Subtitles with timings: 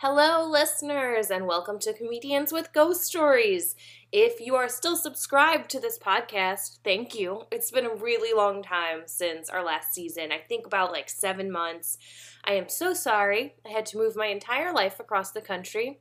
[0.00, 3.74] Hello, listeners, and welcome to Comedians with Ghost Stories.
[4.12, 7.44] If you are still subscribed to this podcast, thank you.
[7.50, 10.32] It's been a really long time since our last season.
[10.32, 11.96] I think about like seven months.
[12.44, 13.54] I am so sorry.
[13.64, 16.00] I had to move my entire life across the country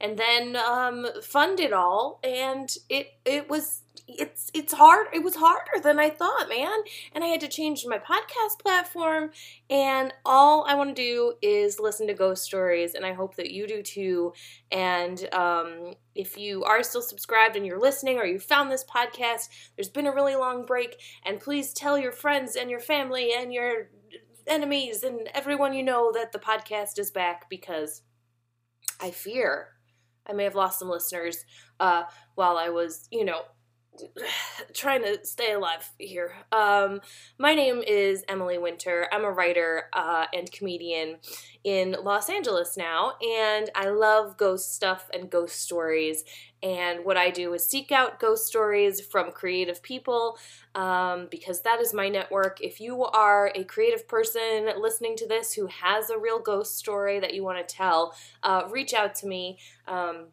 [0.00, 5.36] and then um, fund it all, and it it was it's it's hard it was
[5.36, 6.78] harder than i thought man.
[7.12, 9.30] And i had to change my podcast platform
[9.68, 13.50] and all i want to do is listen to ghost stories and i hope that
[13.50, 14.32] you do too.
[14.70, 19.48] And um, if you are still subscribed and you're listening or you found this podcast
[19.76, 23.52] there's been a really long break and please tell your friends and your family and
[23.52, 23.90] your
[24.46, 28.02] enemies and everyone you know that the podcast is back because
[29.00, 29.68] i fear
[30.26, 31.44] i may have lost some listeners
[31.80, 33.42] uh, while i was you know
[34.74, 36.34] trying to stay alive here.
[36.52, 37.00] Um,
[37.38, 39.08] my name is Emily Winter.
[39.12, 41.16] I'm a writer uh, and comedian
[41.64, 46.24] in Los Angeles now, and I love ghost stuff and ghost stories.
[46.62, 50.38] And what I do is seek out ghost stories from creative people
[50.74, 52.60] um, because that is my network.
[52.60, 57.20] If you are a creative person listening to this who has a real ghost story
[57.20, 59.58] that you want to tell, uh, reach out to me.
[59.86, 60.28] Um,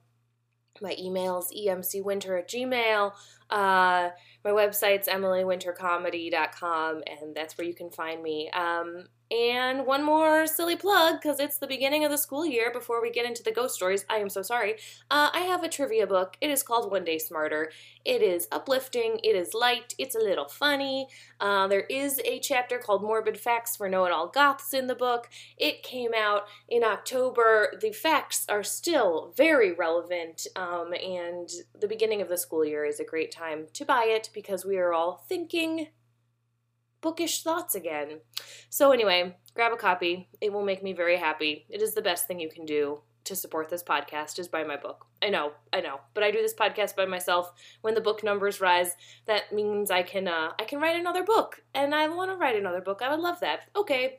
[0.81, 3.14] my email is emcwinter at gmail.
[3.54, 4.09] Uh,
[4.44, 8.50] my website's emilywintercomedy.com, and that's where you can find me.
[8.52, 13.02] Um, and one more silly plug, because it's the beginning of the school year before
[13.02, 14.05] we get into the ghost stories.
[14.08, 14.73] I am so sorry.
[15.09, 16.38] Uh, I have a trivia book.
[16.39, 17.72] It is called One Day Smarter.
[18.05, 21.07] It is uplifting, it is light, it's a little funny.
[21.39, 24.95] Uh, there is a chapter called Morbid Facts for Know It All Goths in the
[24.95, 25.29] book.
[25.57, 27.73] It came out in October.
[27.81, 33.00] The facts are still very relevant, um, and the beginning of the school year is
[33.00, 35.88] a great time to buy it because we are all thinking
[37.01, 38.21] bookish thoughts again.
[38.69, 40.29] So, anyway, grab a copy.
[40.41, 41.66] It will make me very happy.
[41.69, 44.75] It is the best thing you can do to support this podcast is buy my
[44.75, 45.05] book.
[45.21, 47.51] I know, I know, but I do this podcast by myself.
[47.81, 48.95] When the book numbers rise,
[49.27, 52.57] that means I can uh, I can write another book, and I want to write
[52.57, 53.01] another book.
[53.01, 53.69] I would love that.
[53.75, 54.17] Okay,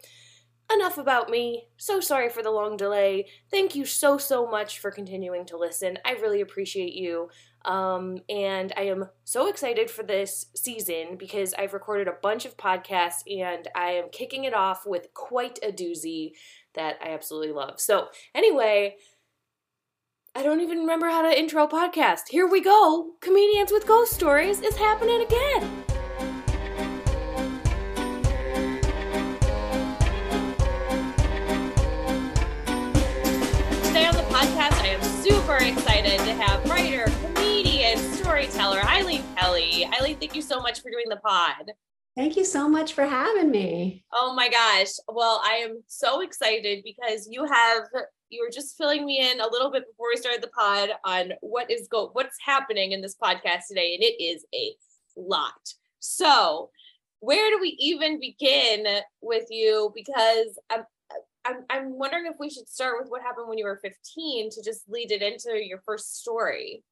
[0.75, 1.69] enough about me.
[1.77, 3.29] So sorry for the long delay.
[3.51, 5.99] Thank you so so much for continuing to listen.
[6.05, 7.31] I really appreciate you.
[7.65, 12.57] Um, and I am so excited for this season because I've recorded a bunch of
[12.57, 16.33] podcasts and I am kicking it off with quite a doozy
[16.75, 17.81] that I absolutely love.
[17.81, 18.97] So, anyway,
[20.35, 22.29] I don't even remember how to intro podcast.
[22.29, 23.13] Here we go.
[23.21, 25.85] Comedians with Ghost Stories is happening again.
[35.25, 39.89] Super excited to have writer, comedian, storyteller, Eileen Kelly.
[39.99, 41.73] Eileen, thank you so much for doing the pod.
[42.15, 44.05] Thank you so much for having me.
[44.13, 44.91] Oh my gosh.
[45.09, 47.85] Well, I am so excited because you have
[48.29, 51.33] you were just filling me in a little bit before we started the pod on
[51.41, 54.75] what is go what's happening in this podcast today and it is a
[55.17, 55.73] lot.
[56.01, 56.69] So,
[57.21, 58.85] where do we even begin
[59.23, 60.85] with you because I'm
[61.45, 64.63] I'm, I'm wondering if we should start with what happened when you were 15 to
[64.63, 66.83] just lead it into your first story.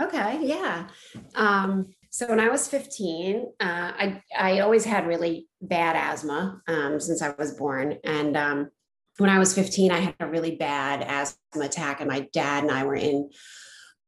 [0.00, 0.88] Okay, yeah.
[1.34, 7.00] Um, so when I was 15, uh, I I always had really bad asthma um,
[7.00, 8.70] since I was born, and um,
[9.18, 12.72] when I was 15, I had a really bad asthma attack, and my dad and
[12.72, 13.30] I were in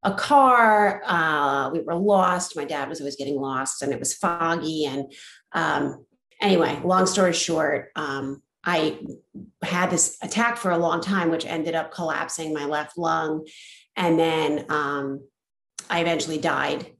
[0.02, 1.02] a car.
[1.04, 2.56] Uh, we were lost.
[2.56, 4.86] My dad was always getting lost, and it was foggy.
[4.86, 5.12] And
[5.52, 6.04] um,
[6.40, 8.98] anyway, long story short, um, I
[9.62, 13.46] had this attack for a long time, which ended up collapsing my left lung,
[13.94, 15.20] and then um,
[15.88, 16.92] I eventually died.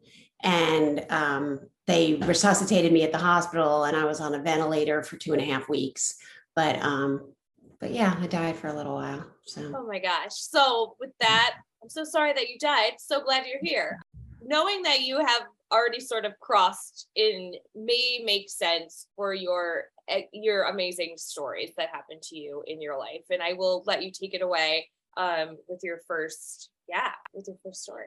[0.42, 5.16] And um, they resuscitated me at the hospital, and I was on a ventilator for
[5.16, 6.14] two and a half weeks.
[6.54, 7.32] But um,
[7.80, 9.26] but yeah, I died for a little while.
[9.44, 10.32] So oh my gosh.
[10.32, 12.92] So with that, I'm so sorry that you died.
[12.98, 14.00] So glad you're here.
[14.40, 15.42] Knowing that you have
[15.72, 19.86] already sort of crossed in may make sense for your
[20.32, 24.11] your amazing stories that happened to you in your life and i will let you
[24.11, 28.06] take it away um, with your first yeah with your first story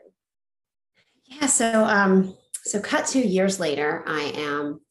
[1.30, 1.46] yeah.
[1.46, 2.36] So, um,
[2.66, 4.82] so cut two years later, I am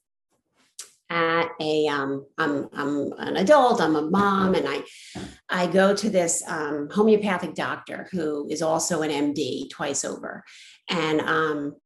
[1.10, 4.82] at a um I'm I'm an adult, I'm a mom, and I
[5.48, 10.44] I go to this um, homeopathic doctor who is also an MD twice over.
[10.88, 11.76] And um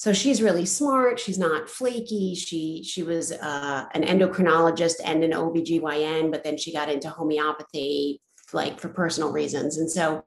[0.00, 2.34] so she's really smart, she's not flaky.
[2.34, 8.18] She she was uh, an endocrinologist and an OBGYN, but then she got into homeopathy
[8.54, 9.76] like for personal reasons.
[9.76, 10.24] And so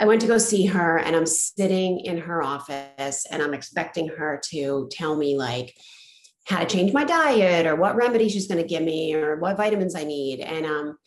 [0.00, 4.08] I went to go see her and I'm sitting in her office and I'm expecting
[4.08, 5.76] her to tell me like
[6.48, 9.56] how to change my diet or what remedy she's going to give me or what
[9.56, 10.40] vitamins I need.
[10.40, 10.98] And um,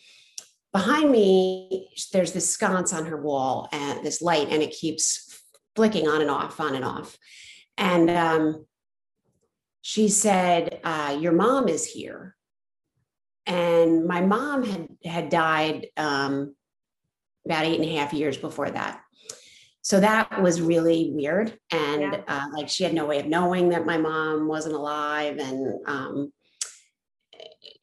[0.72, 5.44] behind me, there's this sconce on her wall and this light, and it keeps
[5.76, 7.18] flicking on and off, on and off.
[7.78, 8.66] And um,
[9.82, 12.36] she said, uh, "Your mom is here."
[13.46, 16.56] And my mom had had died um,
[17.46, 19.02] about eight and a half years before that.
[19.82, 21.58] So that was really weird.
[21.72, 22.22] And yeah.
[22.28, 25.40] uh, like she had no way of knowing that my mom wasn't alive.
[25.40, 26.34] And um,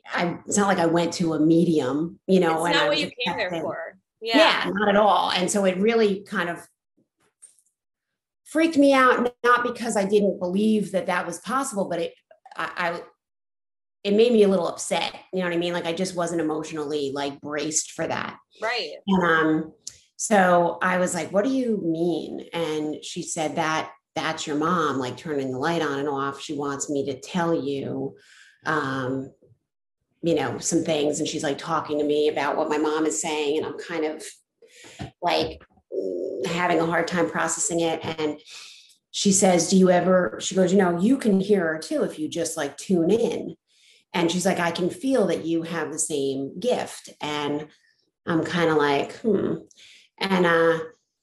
[0.06, 2.64] I, it's not like I went to a medium, you know.
[2.66, 3.98] It's not what you came there for.
[4.20, 4.36] Yeah.
[4.64, 5.30] yeah, not at all.
[5.30, 6.66] And so it really kind of
[8.50, 12.14] freaked me out, not because I didn't believe that that was possible, but it,
[12.56, 13.00] I, I
[14.04, 15.14] it made me a little upset.
[15.32, 15.72] You know what I mean?
[15.72, 18.38] Like I just wasn't emotionally like braced for that.
[18.62, 18.92] Right.
[19.06, 19.72] And um,
[20.16, 22.46] so I was like, what do you mean?
[22.52, 26.40] And she said that that's your mom, like turning the light on and off.
[26.40, 28.16] She wants me to tell you,
[28.66, 29.30] um,
[30.22, 31.20] you know, some things.
[31.20, 33.58] And she's like talking to me about what my mom is saying.
[33.58, 34.24] And I'm kind of
[35.22, 35.62] like
[36.46, 38.04] having a hard time processing it.
[38.04, 38.40] And
[39.10, 40.38] she says, Do you ever?
[40.40, 43.56] She goes, You know, you can hear her too if you just like tune in.
[44.14, 47.10] And she's like, I can feel that you have the same gift.
[47.20, 47.68] And
[48.26, 49.54] I'm kind of like, hmm.
[50.18, 50.78] And uh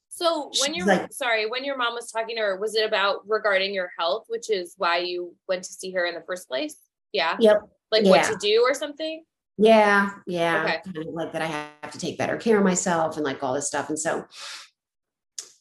[0.09, 3.27] so when you're like, sorry, when your mom was talking to her, was it about
[3.27, 6.77] regarding your health, which is why you went to see her in the first place?
[7.11, 7.35] Yeah.
[7.37, 7.63] Yep.
[7.91, 8.09] Like yeah.
[8.11, 9.25] what to do or something?
[9.57, 10.11] Yeah.
[10.27, 10.63] Yeah.
[10.63, 10.93] Okay.
[10.93, 13.53] Kind of like that I have to take better care of myself and like all
[13.53, 13.89] this stuff.
[13.89, 14.25] And so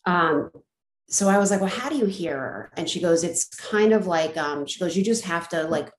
[0.07, 0.51] um
[1.09, 2.73] so I was like, well, how do you hear her?
[2.77, 5.93] And she goes, it's kind of like um, she goes, you just have to like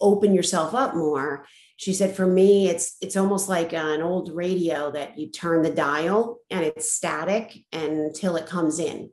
[0.00, 1.46] open yourself up more
[1.76, 5.70] she said for me it's it's almost like an old radio that you turn the
[5.70, 9.10] dial and it's static until it comes in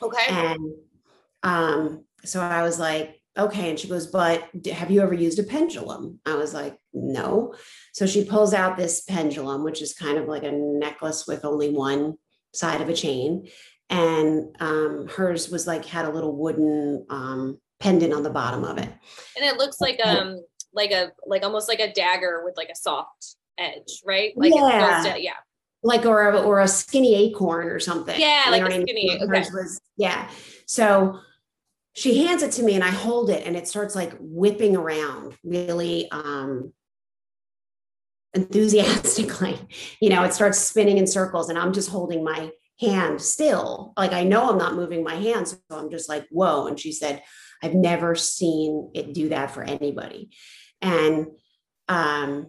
[0.00, 0.74] okay and
[1.42, 5.42] um so i was like okay and she goes but have you ever used a
[5.42, 7.54] pendulum i was like no
[7.92, 11.70] so she pulls out this pendulum which is kind of like a necklace with only
[11.70, 12.14] one
[12.52, 13.48] side of a chain
[13.92, 18.78] and um, hers was like had a little wooden um, pendant on the bottom of
[18.78, 18.88] it.
[19.36, 20.42] And it looks like um
[20.72, 24.32] like a like almost like a dagger with like a soft edge, right?
[24.36, 25.12] Like yeah.
[25.12, 25.32] To, yeah.
[25.82, 28.18] Like or a, or a skinny acorn or something.
[28.18, 29.18] Yeah, you like a skinny.
[29.20, 29.40] Okay.
[29.52, 30.30] Was, yeah.
[30.66, 31.18] So
[31.94, 35.36] she hands it to me and I hold it and it starts like whipping around
[35.44, 36.72] really um
[38.34, 39.58] enthusiastically.
[40.00, 42.50] You know, it starts spinning in circles and I'm just holding my
[42.80, 43.92] hand still.
[43.96, 45.46] Like I know I'm not moving my hand.
[45.46, 46.66] So I'm just like, whoa.
[46.66, 47.22] And she said,
[47.62, 50.30] I've never seen it do that for anybody.
[50.80, 51.28] And
[51.88, 52.48] um,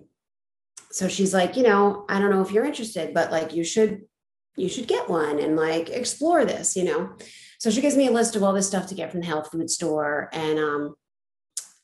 [0.91, 4.01] so she's like, you know, I don't know if you're interested, but like you should
[4.55, 7.15] you should get one and like explore this, you know.
[7.63, 9.49] So she gives me a list of all this stuff to get from the health
[9.49, 10.27] food store.
[10.33, 10.95] And um,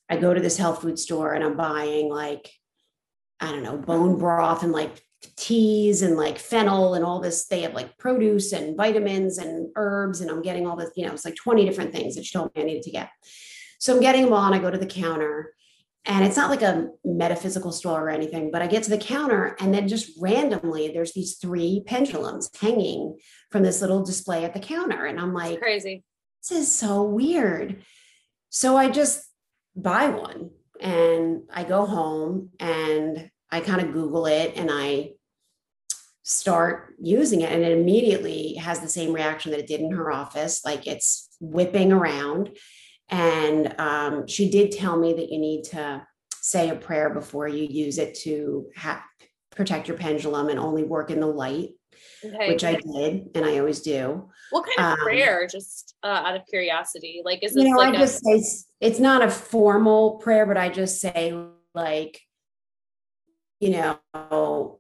[0.10, 2.52] I go to this health food store and I'm buying like,
[3.40, 5.02] I don't know, bone broth and like
[5.38, 7.46] teas and like fennel and all this.
[7.46, 11.14] They have like produce and vitamins and herbs, and I'm getting all this, you know,
[11.14, 13.08] it's like 20 different things that she told me I needed to get.
[13.80, 15.54] So I'm getting them all, and I go to the counter.
[16.06, 19.56] And it's not like a metaphysical store or anything, but I get to the counter,
[19.60, 23.18] and then just randomly, there's these three pendulums hanging
[23.52, 25.06] from this little display at the counter.
[25.06, 26.04] And I'm like, crazy.
[26.42, 27.84] This is so weird.
[28.50, 29.24] So I just
[29.76, 35.12] buy one and I go home and I kind of Google it and I
[36.24, 40.12] start using it and it immediately has the same reaction that it did in her
[40.12, 42.52] office like it's whipping around
[43.10, 46.06] and um, she did tell me that you need to
[46.42, 49.04] say a prayer before you use it to ha-
[49.52, 51.70] protect your pendulum and only work in the light
[52.24, 52.48] okay.
[52.48, 56.36] which i did and i always do what kind of um, prayer just uh, out
[56.36, 58.42] of curiosity like is this you know like i a- just say
[58.80, 61.34] it's not a formal prayer but i just say
[61.76, 62.22] like
[63.60, 64.80] you know,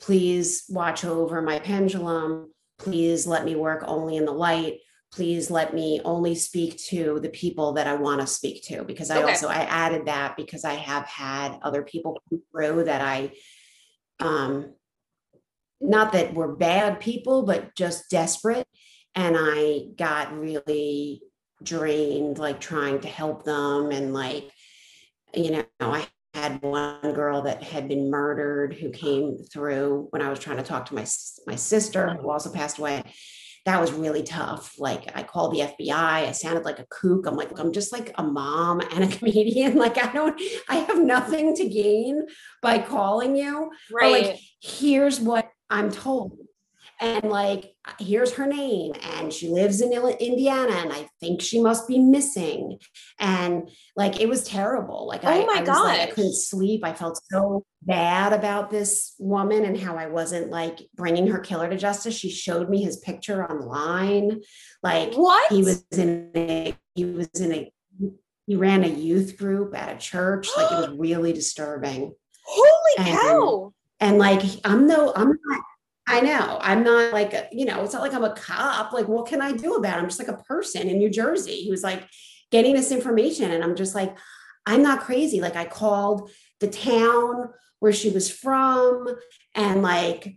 [0.00, 2.52] please watch over my pendulum.
[2.78, 4.78] Please let me work only in the light.
[5.12, 9.10] Please let me only speak to the people that I want to speak to because
[9.10, 9.30] I okay.
[9.30, 13.32] also I added that because I have had other people come through that I
[14.20, 14.74] um
[15.80, 18.68] not that we're bad people but just desperate
[19.14, 21.22] and I got really
[21.62, 23.90] drained, like trying to help them.
[23.90, 24.50] And like,
[25.34, 30.30] you know, I had one girl that had been murdered who came through when I
[30.30, 31.06] was trying to talk to my
[31.46, 33.02] my sister who also passed away.
[33.66, 34.74] That was really tough.
[34.78, 35.90] Like I called the FBI.
[35.90, 37.26] I sounded like a kook.
[37.26, 39.76] I'm like, I'm just like a mom and a comedian.
[39.76, 42.26] Like I don't, I have nothing to gain
[42.62, 43.70] by calling you.
[43.92, 44.22] Right.
[44.22, 46.38] But like, here's what I'm told
[47.00, 51.86] and like here's her name and she lives in indiana and i think she must
[51.86, 52.78] be missing.
[53.18, 55.06] And like it was terrible.
[55.06, 55.84] Like oh I, my I, gosh.
[55.84, 56.84] Like, I couldn't sleep.
[56.84, 61.68] I felt so bad about this woman and how i wasn't like bringing her killer
[61.68, 62.14] to justice.
[62.14, 64.40] She showed me his picture online.
[64.82, 65.52] Like what?
[65.52, 67.72] he was in a he was in a
[68.46, 70.48] he ran a youth group at a church.
[70.56, 72.14] Like it was really disturbing.
[72.44, 73.72] Holy and, cow.
[74.00, 75.38] and like i'm no i'm
[76.10, 76.58] I know.
[76.60, 78.92] I'm not like, you know, it's not like I'm a cop.
[78.92, 80.02] Like, what can I do about it?
[80.02, 82.04] I'm just like a person in New Jersey who's like
[82.50, 83.52] getting this information.
[83.52, 84.18] And I'm just like,
[84.66, 85.40] I'm not crazy.
[85.40, 89.06] Like, I called the town where she was from.
[89.54, 90.36] And like,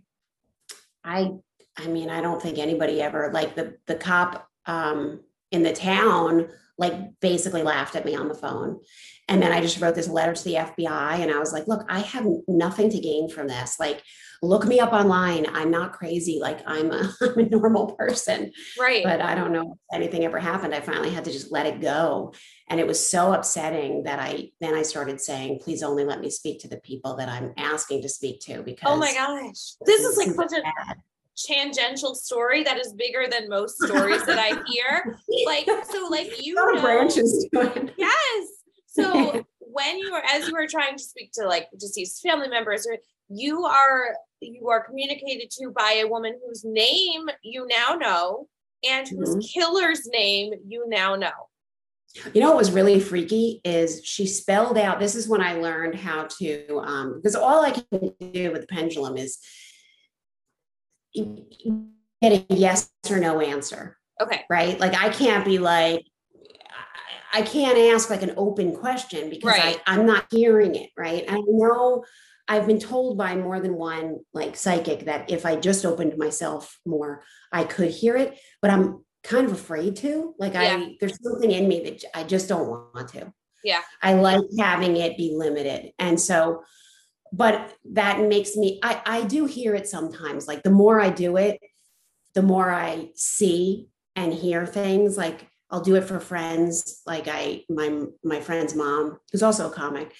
[1.02, 1.32] I,
[1.76, 6.50] I mean, I don't think anybody ever, like the, the cop um, in the town,
[6.78, 8.80] like basically laughed at me on the phone.
[9.28, 11.86] And then I just wrote this letter to the FBI and I was like, look,
[11.88, 13.80] I have nothing to gain from this.
[13.80, 14.02] Like,
[14.42, 15.46] look me up online.
[15.50, 16.38] I'm not crazy.
[16.40, 18.52] Like I'm a, I'm a normal person.
[18.78, 19.02] Right.
[19.02, 20.74] But I don't know if anything ever happened.
[20.74, 22.34] I finally had to just let it go.
[22.68, 26.28] And it was so upsetting that I then I started saying, please only let me
[26.28, 29.74] speak to the people that I'm asking to speak to because Oh my gosh.
[29.86, 30.62] This is like such a
[31.36, 35.18] tangential story that is bigger than most stories that I hear.
[35.46, 37.94] Like so like you know, branches to it.
[37.96, 38.48] Yes.
[38.86, 42.86] So when you were as you were trying to speak to like deceased family members
[42.86, 42.98] or
[43.28, 48.46] you are you are communicated to by a woman whose name you now know
[48.88, 49.40] and whose mm-hmm.
[49.40, 51.48] killer's name you now know.
[52.32, 55.00] You know what was really freaky is she spelled out.
[55.00, 58.68] This is when I learned how to, um, because all I can do with the
[58.68, 59.38] pendulum is
[61.14, 63.96] get a yes or no answer.
[64.20, 64.44] Okay.
[64.48, 64.78] Right.
[64.78, 66.04] Like I can't be like,
[67.32, 69.80] I can't ask like an open question because right.
[69.86, 70.90] I, I'm not hearing it.
[70.96, 71.24] Right.
[71.28, 72.04] I know
[72.46, 76.78] I've been told by more than one like psychic that if I just opened myself
[76.86, 80.34] more, I could hear it, but I'm kind of afraid to.
[80.38, 80.76] Like yeah.
[80.78, 83.32] I there's something in me that I just don't want to.
[83.64, 83.80] Yeah.
[84.02, 85.92] I like having it be limited.
[85.98, 86.62] And so
[87.36, 90.46] but that makes me I I do hear it sometimes.
[90.46, 91.60] Like the more I do it,
[92.34, 97.02] the more I see and hear things like I'll do it for friends.
[97.06, 100.12] Like I my my friend's mom, who's also a comic,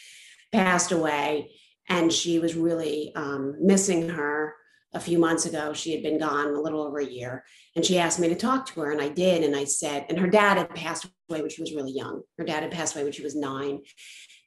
[0.52, 1.50] passed away
[1.88, 4.54] and she was really um, missing her
[4.94, 5.72] a few months ago.
[5.72, 7.44] She had been gone a little over a year,
[7.76, 9.42] and she asked me to talk to her, and I did.
[9.42, 12.22] And I said, and her dad had passed away when she was really young.
[12.38, 13.80] Her dad had passed away when she was nine,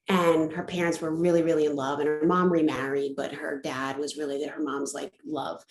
[0.08, 2.00] and her parents were really, really in love.
[2.00, 5.64] And her mom remarried, but her dad was really that her mom's like love.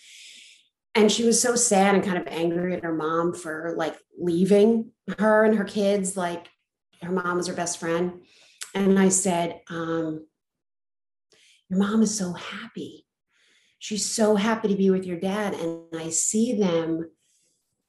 [0.95, 4.93] And she was so sad and kind of angry at her mom for like leaving
[5.19, 6.17] her and her kids.
[6.17, 6.49] Like
[7.03, 8.23] her mom was her best friend.
[8.75, 10.27] And I said, um,
[11.69, 13.07] your mom is so happy.
[13.79, 15.55] She's so happy to be with your dad.
[15.55, 17.11] And I see them,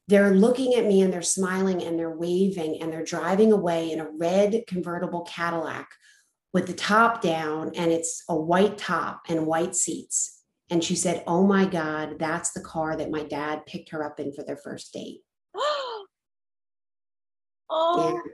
[0.07, 3.99] they're looking at me and they're smiling and they're waving and they're driving away in
[3.99, 5.89] a red convertible Cadillac
[6.53, 10.41] with the top down and it's a white top and white seats.
[10.69, 14.19] And she said, Oh my God, that's the car that my dad picked her up
[14.19, 15.21] in for their first date.
[15.55, 16.05] oh.
[17.69, 18.31] Yeah.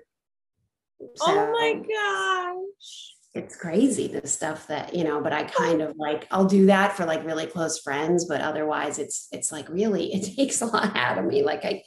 [1.01, 5.81] Oh so, oh my gosh it's crazy the stuff that you know but i kind
[5.81, 9.67] of like i'll do that for like really close friends but otherwise it's it's like
[9.69, 11.81] really it takes a lot out of me like i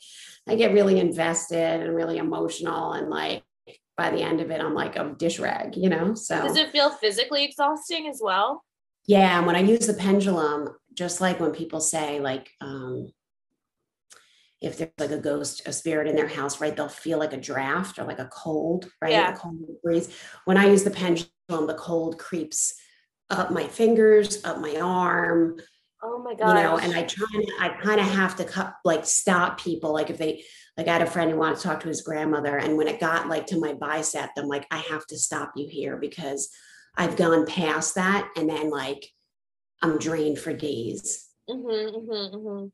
[0.48, 3.42] i get really invested and really emotional and like
[3.96, 6.70] by the end of it i'm like a dish rag you know so does it
[6.70, 8.62] feel physically exhausting as well
[9.06, 13.08] yeah and when i use the pendulum just like when people say like um
[14.60, 17.40] if there's like a ghost, a spirit in their house, right, they'll feel like a
[17.40, 19.12] draft or like a cold, right?
[19.12, 19.34] Yeah.
[19.34, 20.14] A cold breeze.
[20.44, 22.74] When I use the pendulum, the cold creeps
[23.28, 25.58] up my fingers, up my arm.
[26.02, 26.56] Oh my god.
[26.56, 29.92] You know, and I try and I kind of have to cut like stop people.
[29.92, 30.44] Like if they
[30.76, 32.56] like I had a friend who wanted to talk to his grandmother.
[32.58, 35.66] And when it got like to my bicep, I'm like, I have to stop you
[35.68, 36.50] here because
[36.96, 38.28] I've gone past that.
[38.36, 39.06] And then like
[39.82, 41.26] I'm drained for days.
[41.48, 42.66] Mm-hmm, mm-hmm, mm-hmm.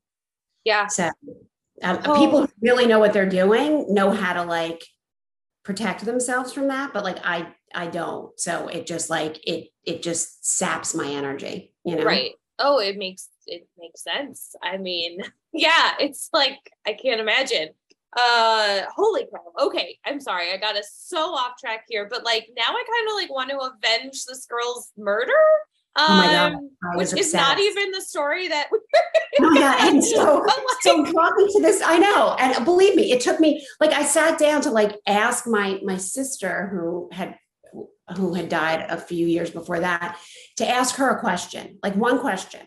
[0.64, 0.86] Yeah.
[0.88, 1.10] So
[1.82, 2.18] um, oh.
[2.18, 4.84] people who really know what they're doing know how to like
[5.64, 10.02] protect themselves from that but like i i don't so it just like it it
[10.02, 15.20] just saps my energy you know right oh it makes it makes sense i mean
[15.52, 17.68] yeah it's like i can't imagine
[18.14, 19.42] Uh, holy crap.
[19.58, 20.52] Okay, I'm sorry.
[20.52, 23.50] I got us so off track here, but like now I kind of like want
[23.50, 25.32] to avenge this girl's murder.
[25.96, 26.56] Um, Oh my God,
[26.94, 28.68] which was is not even the story that.
[29.40, 30.44] Oh God, and so,
[30.80, 31.82] so brought me to this.
[31.84, 35.46] I know, and believe me, it took me like I sat down to like ask
[35.46, 37.36] my my sister who had
[38.16, 40.18] who had died a few years before that
[40.56, 42.60] to ask her a question, like one question.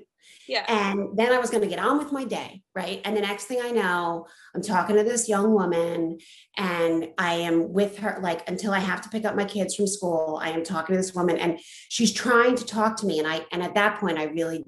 [0.47, 0.65] Yeah.
[0.67, 3.01] And then I was going to get on with my day, right?
[3.03, 6.19] And the next thing I know, I'm talking to this young woman
[6.57, 9.87] and I am with her like until I have to pick up my kids from
[9.87, 10.39] school.
[10.41, 11.59] I am talking to this woman and
[11.89, 14.65] she's trying to talk to me and I and at that point I really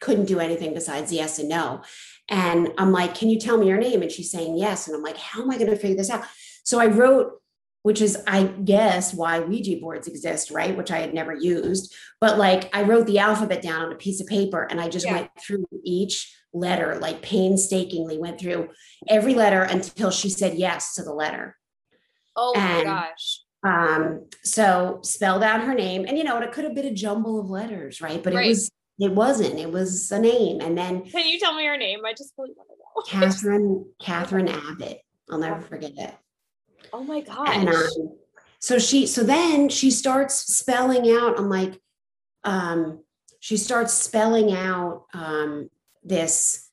[0.00, 1.82] couldn't do anything besides yes and no.
[2.28, 5.02] And I'm like, "Can you tell me your name?" And she's saying yes and I'm
[5.02, 6.24] like, "How am I going to figure this out?"
[6.62, 7.32] So I wrote
[7.82, 10.76] which is I guess why Ouija boards exist, right?
[10.76, 14.20] Which I had never used but like I wrote the alphabet down on a piece
[14.20, 15.12] of paper and I just Yeah.
[15.14, 18.70] went through each letter, like painstakingly went through
[19.08, 21.56] every letter until she said yes to the letter.
[22.34, 23.40] Oh my gosh.
[23.64, 27.40] Um, so spelled out her name, and you know, it could have been a jumble
[27.40, 28.22] of letters, right?
[28.22, 28.46] But Right.
[28.46, 28.70] it was
[29.00, 30.60] it wasn't, it was a name.
[30.60, 32.00] And then Can you tell me your name?
[32.04, 32.74] I just really want to
[33.20, 33.20] know.
[33.20, 35.00] Catherine, Catherine Abbott.
[35.30, 36.14] I'll never forget it.
[36.92, 37.48] Oh my gosh.
[37.50, 38.16] and um,
[38.58, 41.80] so she so then she starts spelling out i'm like
[42.44, 43.04] um
[43.40, 45.70] she starts spelling out um
[46.02, 46.68] this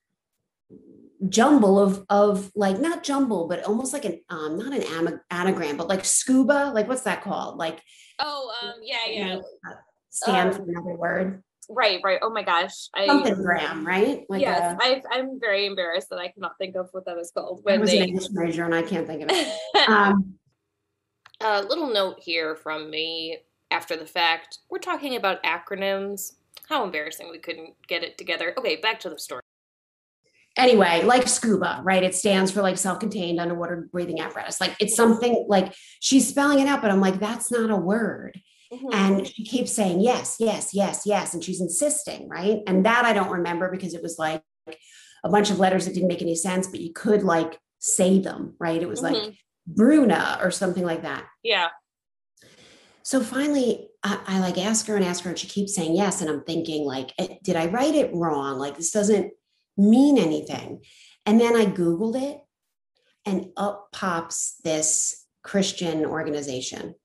[1.29, 5.87] jumble of of like not jumble but almost like an um not an anagram but
[5.87, 7.81] like scuba like what's that called like
[8.19, 9.41] oh, um, yeah, yeah.
[10.09, 12.19] stand Um, for another word Right, right.
[12.21, 12.89] Oh my gosh.
[12.93, 16.75] I something gram right like yes, a, I I'm very embarrassed that I cannot think
[16.75, 19.23] of what that is called I when was an english major and i can't think
[19.23, 19.47] of it
[19.89, 20.35] um
[21.41, 24.59] A little note here from me after the fact.
[24.69, 26.33] We're talking about acronyms.
[26.69, 28.53] How embarrassing we couldn't get it together.
[28.57, 29.41] Okay, back to the story.
[30.57, 32.03] anyway, like scuba, right?
[32.03, 34.61] It stands for like self-contained underwater breathing apparatus.
[34.61, 38.39] Like it's something like she's spelling it out, but I'm like, that's not a word.
[38.71, 38.89] Mm-hmm.
[38.93, 41.33] And she keeps saying yes, yes, yes, yes.
[41.33, 42.59] And she's insisting, right?
[42.67, 44.43] And that I don't remember because it was like
[45.23, 48.55] a bunch of letters that didn't make any sense, but you could like say them,
[48.59, 48.81] right?
[48.81, 49.37] It was like Mhm.
[49.67, 51.25] Bruna or something like that.
[51.43, 51.69] Yeah.
[53.03, 56.21] So finally, I, I like ask her and ask her, and she keeps saying yes.
[56.21, 58.57] And I'm thinking, like, eh, did I write it wrong?
[58.57, 59.31] Like, this doesn't
[59.77, 60.81] mean anything.
[61.25, 62.39] And then I Googled it,
[63.25, 66.95] and up pops this Christian organization.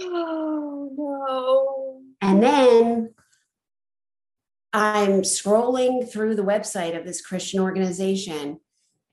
[0.00, 2.02] Oh no.
[2.20, 3.14] And then
[4.72, 8.60] I'm scrolling through the website of this Christian organization,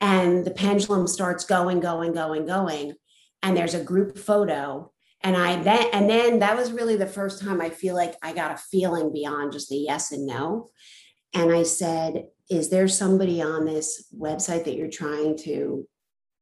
[0.02, 2.96] and the pendulum starts going, going, going, going.
[3.42, 4.92] And there's a group photo.
[5.22, 8.34] And I then and then that was really the first time I feel like I
[8.34, 10.72] got a feeling beyond just the yes and no.
[11.34, 15.88] And I said, Is there somebody on this website that you're trying to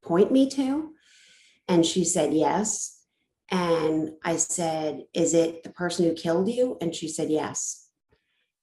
[0.03, 0.93] point me to?
[1.67, 3.00] And she said, Yes.
[3.51, 6.77] And I said, Is it the person who killed you?
[6.81, 7.89] And she said, Yes.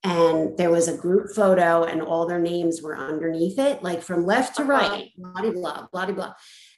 [0.03, 4.25] And there was a group photo, and all their names were underneath it, like from
[4.25, 4.71] left to Uh-huh.
[4.71, 6.33] right, blah, blah, blah, blah, blah.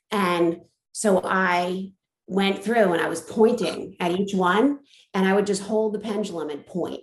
[0.09, 1.93] And so I
[2.27, 4.79] went through and I was pointing at each one,
[5.13, 7.01] and I would just hold the pendulum and point.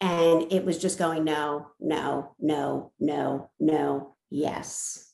[0.00, 5.12] And it was just going, no, no, no, no, no, yes.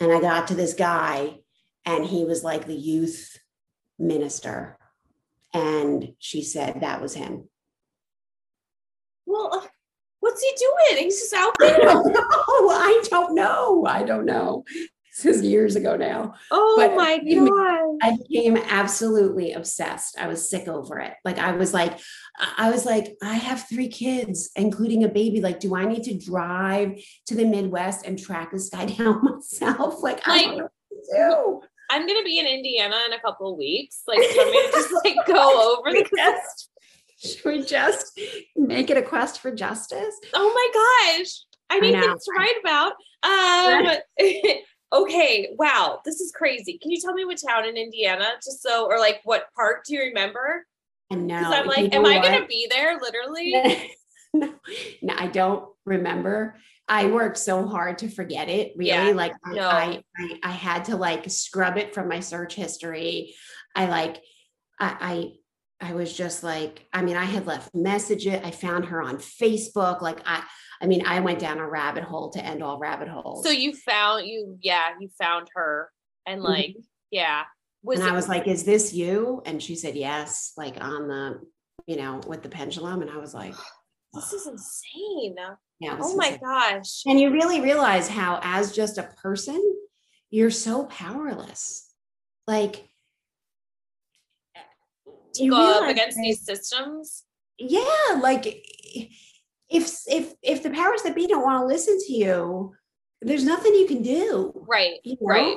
[0.00, 1.38] And I got to this guy,
[1.84, 3.38] and he was like the youth
[4.02, 4.76] minister.
[5.54, 7.48] And she said that was him.
[9.26, 9.66] Well, uh,
[10.20, 11.04] what's he doing?
[11.04, 11.78] He's just out I there.
[11.80, 12.68] don't know.
[12.70, 13.86] I don't know.
[13.86, 14.64] I don't know.
[15.22, 16.34] This is years ago now.
[16.50, 17.98] Oh But my god.
[18.02, 20.18] I became absolutely obsessed.
[20.18, 21.12] I was sick over it.
[21.22, 21.98] Like I was like,
[22.38, 25.42] I I was like, I have three kids, including a baby.
[25.42, 30.02] Like, do I need to drive to the Midwest and track this guy down myself?
[30.02, 30.68] Like, I don't know
[31.10, 31.62] do.
[31.92, 34.00] I'm gonna be in Indiana in a couple of weeks.
[34.08, 36.68] Like, do you want me to just like go over the Yes.
[37.18, 38.18] Should we just
[38.56, 40.18] make it a quest for justice?
[40.32, 41.44] Oh my gosh.
[41.70, 42.00] I need know.
[42.00, 42.92] things to write about.
[43.22, 43.96] Um
[45.02, 46.78] okay, wow, this is crazy.
[46.78, 48.30] Can you tell me what town in Indiana?
[48.42, 50.66] Just so or like what park do you remember?
[51.10, 53.52] And now I'm like, am I gonna be there literally?
[54.34, 54.54] no,
[55.02, 56.56] no, I don't remember.
[56.88, 58.72] I worked so hard to forget it.
[58.76, 59.68] Really, Yeah, like I, no.
[59.68, 63.34] I, I, I had to like scrub it from my search history.
[63.74, 64.22] I like,
[64.78, 65.32] I,
[65.80, 68.40] I, I was just like, I mean, I had left messages.
[68.44, 70.00] I found her on Facebook.
[70.02, 70.44] Like, I,
[70.80, 73.44] I mean, I went down a rabbit hole to end all rabbit holes.
[73.44, 75.90] So you found you, yeah, you found her
[76.26, 76.76] and like,
[77.10, 77.44] yeah.
[77.84, 78.06] Was Mm-hmm.
[78.06, 81.40] and it, I was like, "Is this you?" And she said, "Yes." Like on the,
[81.88, 83.54] you know, with the pendulum, and I was like,
[84.12, 85.36] this is insane.
[85.80, 85.98] Yeah.
[86.00, 87.02] Oh my gosh.
[87.06, 89.60] And you really realize how, as just a person,
[90.30, 91.92] you're so powerless.
[92.46, 92.88] Like,
[95.34, 97.24] to go up against these systems.
[97.58, 98.64] Yeah, like
[99.68, 102.74] if if if the powers that be don't want to listen to you,
[103.20, 104.52] there's nothing you can do.
[104.68, 104.98] Right.
[105.04, 105.26] You know?
[105.26, 105.56] Right.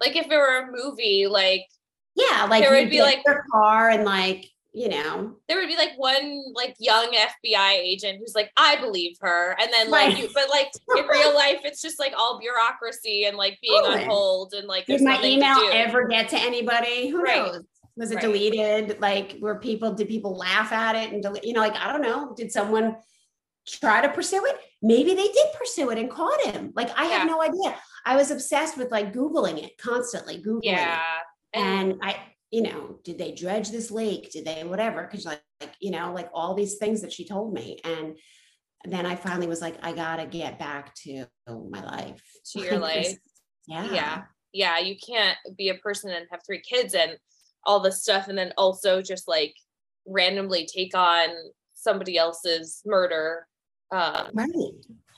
[0.00, 1.66] Like if it were a movie, like
[2.14, 5.32] yeah, like there would be like your car and like you know?
[5.48, 9.72] There would be like one like young fbi agent who's like i believe her and
[9.72, 10.18] then like right.
[10.18, 14.00] you but like in real life it's just like all bureaucracy and like being on
[14.02, 17.08] hold and like did my email ever get to anybody?
[17.08, 17.52] Who right.
[17.52, 17.64] knows?
[17.96, 18.22] Was it right.
[18.22, 19.00] deleted?
[19.00, 22.02] Like were people did people laugh at it and delete you know like i don't
[22.02, 22.34] know.
[22.36, 22.96] Did someone
[23.66, 24.56] try to pursue it?
[24.82, 26.72] Maybe they did pursue it and caught him.
[26.74, 27.18] Like i yeah.
[27.18, 27.76] have no idea.
[28.04, 31.00] I was obsessed with like googling it constantly googling yeah.
[31.52, 31.58] It.
[31.58, 32.16] and i
[32.50, 34.30] you know, did they dredge this lake?
[34.30, 35.02] Did they whatever?
[35.02, 37.78] Because like, like, you know, like all these things that she told me.
[37.84, 38.16] And
[38.84, 42.22] then I finally was like, I gotta get back to my life.
[42.52, 43.16] To your life.
[43.66, 43.92] yeah.
[43.92, 44.22] Yeah.
[44.52, 44.78] Yeah.
[44.78, 47.16] You can't be a person and have three kids and
[47.64, 49.54] all this stuff and then also just like
[50.06, 51.28] randomly take on
[51.74, 53.46] somebody else's murder.
[53.92, 54.48] Um, right.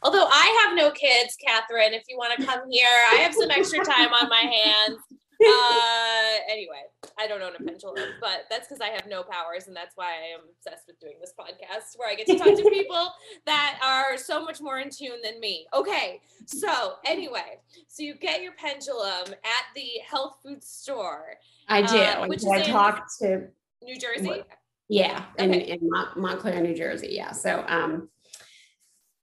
[0.03, 3.51] Although I have no kids, Catherine, if you want to come here, I have some
[3.51, 4.99] extra time on my hands
[5.47, 6.83] uh, anyway,
[7.19, 10.07] I don't own a pendulum, but that's because I have no powers, and that's why
[10.07, 13.13] I am obsessed with doing this podcast, where I get to talk to people
[13.47, 15.67] that are so much more in tune than me.
[15.75, 21.35] Okay, so anyway, so you get your pendulum at the health food store.
[21.69, 21.99] I do.
[21.99, 23.49] Uh, which I talked to
[23.83, 24.43] New Jersey.
[24.89, 25.73] Yeah, in, okay.
[25.73, 27.09] in Montclair, New Jersey.
[27.11, 27.33] Yeah.
[27.33, 28.09] So, um,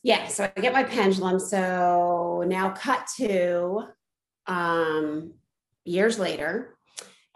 [0.04, 0.28] yeah.
[0.28, 1.39] So I get my pendulum.
[1.39, 3.82] So now cut to,
[4.45, 5.34] um,
[5.86, 6.76] years later,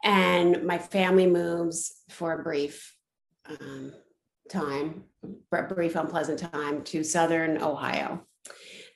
[0.03, 2.95] and my family moves for a brief
[3.45, 3.93] um,
[4.49, 5.03] time,
[5.49, 8.25] brief unpleasant time to Southern Ohio.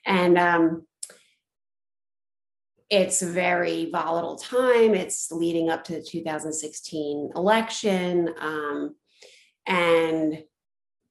[0.06, 0.86] And um,
[2.90, 4.94] it's a very volatile time.
[4.94, 8.30] It's leading up to the 2016 election.
[8.38, 8.94] Um,
[9.66, 10.44] and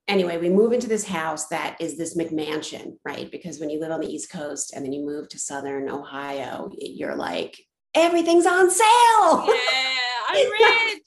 [0.08, 3.32] anyway, we move into this house that is this McMansion, right?
[3.32, 6.72] Because when you live on the East Coast and then you move to Southern Ohio,
[6.78, 7.58] you're like,
[7.96, 9.46] everything's on sale.
[9.48, 9.94] Yeah,
[10.30, 11.02] I'm rich.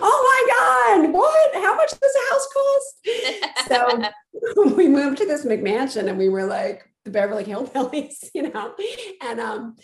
[0.00, 1.54] oh my God, what?
[1.54, 4.08] How much does a house cost?
[4.66, 8.74] so we moved to this McMansion and we were like the Beverly Hillbillies, you know,
[9.22, 9.76] and um,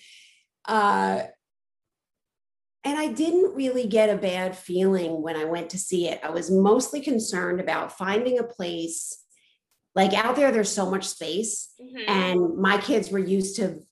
[0.67, 1.23] uh,
[2.85, 6.21] and I didn't really get a bad feeling when I went to see it.
[6.25, 9.23] I was mostly concerned about finding a place
[9.95, 11.69] like out there, there's so much space.
[11.81, 12.11] Mm-hmm.
[12.11, 13.83] And my kids were used to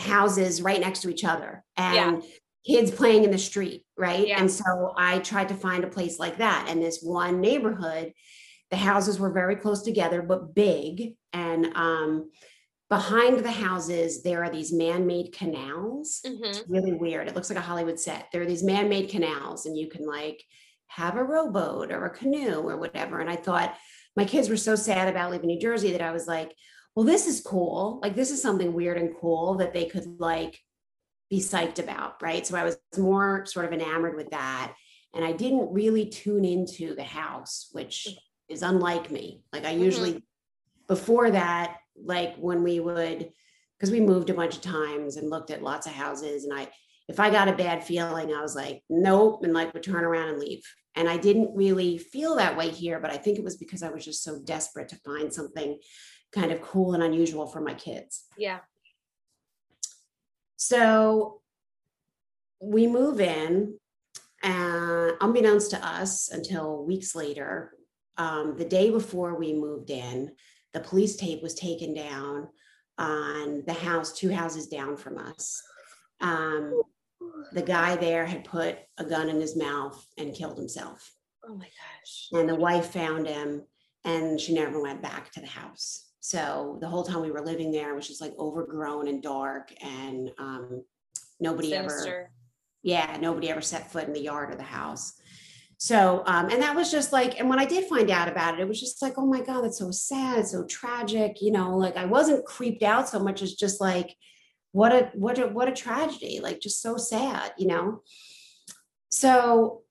[0.00, 2.28] houses right next to each other and yeah.
[2.66, 4.28] kids playing in the street, right?
[4.28, 4.40] Yeah.
[4.40, 6.66] And so I tried to find a place like that.
[6.68, 8.12] And this one neighborhood,
[8.70, 11.14] the houses were very close together, but big.
[11.32, 12.30] And um,
[12.88, 16.20] behind the houses, there are these man made canals.
[16.26, 16.44] Mm-hmm.
[16.44, 17.28] It's really weird.
[17.28, 18.28] It looks like a Hollywood set.
[18.32, 20.42] There are these man made canals, and you can like
[20.88, 23.20] have a rowboat or a canoe or whatever.
[23.20, 23.76] And I thought,
[24.16, 26.52] my kids were so sad about leaving New Jersey that I was like,
[26.94, 28.00] well, this is cool.
[28.02, 30.58] Like, this is something weird and cool that they could like
[31.28, 32.22] be psyched about.
[32.22, 32.46] Right.
[32.46, 34.74] So I was more sort of enamored with that.
[35.14, 38.08] And I didn't really tune into the house, which
[38.48, 39.42] is unlike me.
[39.52, 39.82] Like, I mm-hmm.
[39.82, 40.24] usually,
[40.88, 43.30] before that, like when we would,
[43.78, 46.68] because we moved a bunch of times and looked at lots of houses, and I,
[47.08, 50.28] if I got a bad feeling, I was like, nope, and like would turn around
[50.28, 50.62] and leave.
[50.94, 53.90] And I didn't really feel that way here, but I think it was because I
[53.90, 55.78] was just so desperate to find something
[56.32, 58.24] kind of cool and unusual for my kids.
[58.36, 58.60] Yeah.
[60.56, 61.40] So
[62.60, 63.78] we move in,
[64.42, 67.72] and unbeknownst to us, until weeks later,
[68.16, 70.32] um, the day before we moved in,
[70.72, 72.48] the police tape was taken down
[72.98, 75.62] on the house, two houses down from us.
[76.20, 76.82] Um,
[77.52, 81.10] the guy there had put a gun in his mouth and killed himself.
[81.44, 82.28] Oh my gosh.
[82.32, 83.62] And the wife found him
[84.04, 86.09] and she never went back to the house.
[86.20, 89.72] So the whole time we were living there it was just like overgrown and dark,
[89.82, 90.84] and um,
[91.40, 92.08] nobody Sinister.
[92.08, 92.30] ever,
[92.82, 95.14] yeah, nobody ever set foot in the yard or the house.
[95.78, 98.60] So, um, and that was just like, and when I did find out about it,
[98.60, 101.40] it was just like, oh my God, that's so sad, so tragic.
[101.40, 104.14] You know, like I wasn't creeped out so much as just like,
[104.72, 108.02] what a what a what a tragedy, like just so sad, you know.
[109.08, 109.82] So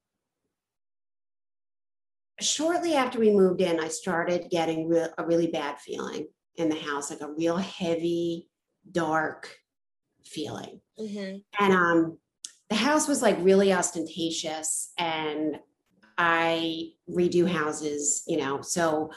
[2.42, 7.10] shortly after we moved in, I started getting a really bad feeling in the house,
[7.10, 8.48] like a real heavy,
[8.92, 9.56] dark
[10.26, 10.82] feeling.
[11.00, 11.38] Mm-hmm.
[11.64, 12.18] And um,
[12.70, 15.60] the house was like really ostentatious, and
[16.18, 18.62] I redo houses, you know.
[18.62, 19.12] So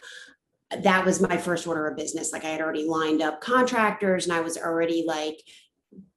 [0.80, 2.32] that was my first order of business.
[2.32, 5.38] Like I had already lined up contractors and I was already like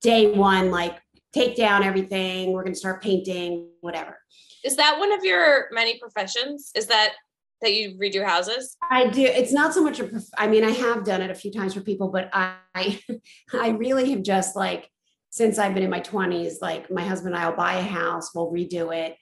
[0.02, 0.98] day one, like
[1.36, 2.54] take down everything.
[2.54, 4.17] We're going to start painting, whatever.
[4.63, 6.71] Is that one of your many professions?
[6.76, 7.13] Is that
[7.62, 8.78] that you redo houses?
[8.89, 9.24] I do.
[9.24, 10.06] It's not so much a.
[10.06, 13.00] prof- I mean, I have done it a few times for people, but I,
[13.54, 14.89] I really have just like
[15.30, 18.34] since I've been in my twenties, like my husband and I will buy a house,
[18.34, 19.15] we'll redo it,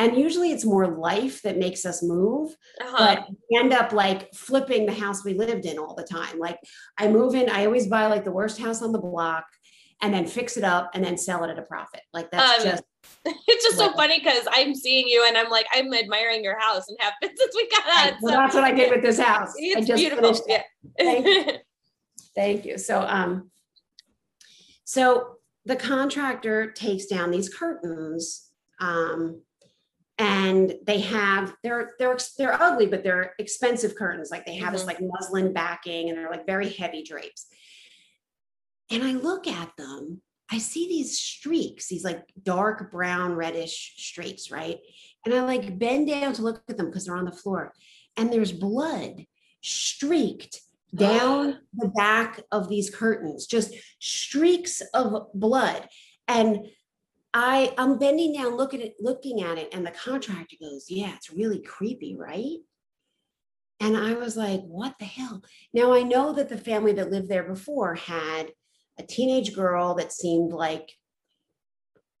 [0.00, 2.56] and usually it's more life that makes us move.
[2.80, 2.96] Uh-huh.
[2.98, 6.38] But we end up like flipping the house we lived in all the time.
[6.38, 6.58] Like
[6.98, 9.44] I move in, I always buy like the worst house on the block,
[10.02, 12.00] and then fix it up and then sell it at a profit.
[12.12, 12.82] Like that's Um, just
[13.24, 16.88] it's just so funny because I'm seeing you and I'm like, I'm admiring your house
[16.88, 18.18] and have been since we got on.
[18.22, 19.50] well, so that's what I did with this house.
[19.58, 20.38] I it's just beautiful.
[20.48, 20.62] Yeah.
[20.98, 21.50] Thank
[22.34, 22.78] Thank you.
[22.78, 23.50] So, um,
[24.84, 28.48] so the contractor takes down these curtains,
[28.80, 29.42] um,
[30.16, 34.30] and they have they're they're they're ugly, but they're expensive curtains.
[34.30, 34.86] Like they have this Mhm.
[34.86, 37.46] like muslin backing, and they're like very heavy drapes.
[38.90, 44.50] And I look at them, I see these streaks, these like dark brown, reddish streaks,
[44.50, 44.78] right?
[45.24, 47.72] And I like bend down to look at them because they're on the floor,
[48.16, 49.24] and there's blood
[49.62, 50.60] streaked
[50.94, 51.56] down oh.
[51.74, 55.88] the back of these curtains, just streaks of blood.
[56.26, 56.66] And
[57.32, 61.14] I I'm bending down, looking at it, looking at it, and the contractor goes, "Yeah,
[61.14, 62.58] it's really creepy, right?"
[63.78, 67.28] And I was like, "What the hell?" Now I know that the family that lived
[67.28, 68.50] there before had
[69.00, 70.92] a teenage girl that seemed like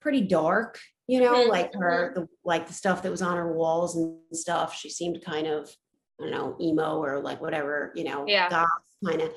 [0.00, 3.52] pretty dark, you know, Mhm, like her the like the stuff that was on her
[3.52, 4.74] walls and stuff.
[4.74, 5.70] She seemed kind of
[6.18, 8.48] I don't know, emo or like whatever, you know, Yeah.
[8.50, 8.68] goth
[9.04, 9.32] kind of.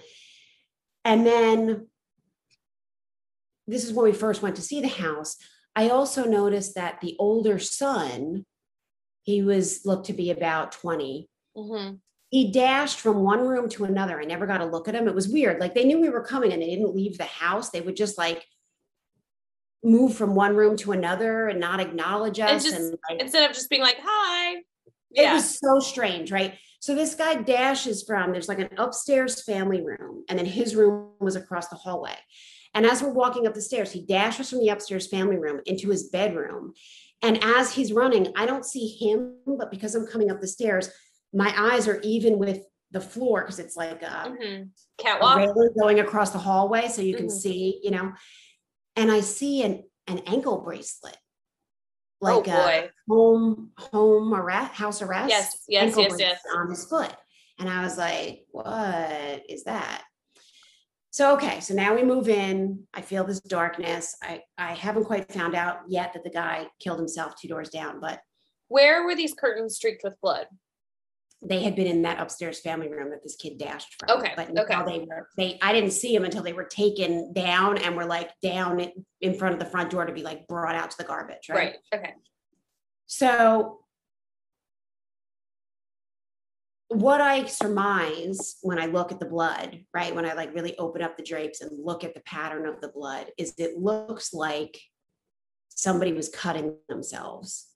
[1.05, 1.87] And then
[3.67, 5.37] this is when we first went to see the house.
[5.75, 8.45] I also noticed that the older son,
[9.23, 11.29] he was looked to be about 20.
[11.57, 11.99] Mhm.
[12.33, 14.19] He dashed from one room to another.
[14.19, 15.07] I never got a look at him.
[15.07, 15.59] It was weird.
[15.59, 17.69] Like they knew we were coming and they didn't leave the house.
[17.69, 18.43] They would just like
[19.83, 22.63] move from one room to another and not acknowledge us.
[22.63, 24.63] just- and like, Instead of just being like, hi.
[25.11, 26.55] it was so strange, right?
[26.79, 31.11] So this guy dashes from there's like an upstairs family room, and then his room
[31.19, 32.15] was across the hallway.
[32.73, 35.89] And as we're walking up the stairs, he dashes from the upstairs family room into
[35.89, 36.73] his bedroom.
[37.21, 40.89] And as he's running, I don't see him, but because I'm coming up the stairs,
[41.33, 44.05] my eyes are even with the floor because it's like a,
[44.39, 44.69] Mhm.
[44.69, 45.37] a Catwalk.
[45.37, 47.31] railing going across the hallway, so you can Mhm.
[47.31, 48.13] see, you know.
[48.95, 51.17] And I see an an ankle bracelet,
[52.21, 55.29] Oh like a home home arrest, house arrest.
[55.29, 56.41] Yes, yes, yes, yes.
[56.53, 57.15] On his foot,
[57.57, 60.03] and I was like, "What is that?"
[61.09, 62.85] So okay, so now we move in.
[62.93, 64.15] I feel this darkness.
[64.21, 67.99] I I haven't quite found out yet that the guy killed himself two doors down,
[67.99, 68.21] but
[68.67, 70.47] Where were these curtains streaked with blood?
[71.45, 74.17] They had been in that upstairs family room that this kid dashed from.
[74.19, 74.83] Okay, But okay.
[74.85, 78.31] they were they I didn't see them until they were taken down and were like
[78.41, 81.03] down in- in front of the front door to be like brought out to the
[81.03, 81.57] garbage, right?
[81.57, 81.75] Right.
[81.93, 82.13] Okay.
[83.07, 83.79] So
[86.87, 90.13] what I surmise when I look at the blood, right?
[90.13, 92.89] When I like really open up the drapes and look at the pattern of the
[92.89, 94.79] blood, is it looks like
[95.69, 97.67] somebody was cutting themselves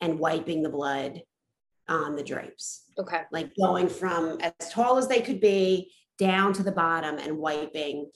[0.00, 1.22] and wiping the blood
[1.88, 3.22] on the drapes Okay.
[3.32, 8.10] like going from as tall as they could be down to the bottom and wiping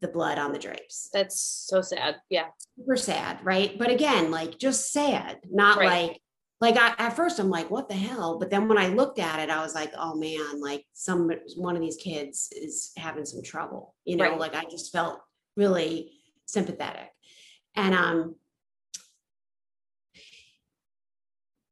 [0.00, 1.08] the blood on the drapes.
[1.12, 2.16] That's so sad.
[2.28, 2.46] Yeah.
[2.76, 3.78] Super sad, right?
[3.78, 6.08] But again, like just sad, not Right.
[6.10, 6.20] like
[6.58, 8.38] like I, at first I'm like, what the hell?
[8.38, 11.76] But then when I looked at it, I was like, oh man, like some one
[11.76, 13.94] of these kids is having some trouble.
[14.04, 14.38] You know, Right.
[14.40, 15.18] like I just felt
[15.56, 16.12] really
[16.46, 17.08] sympathetic.
[17.74, 18.36] And um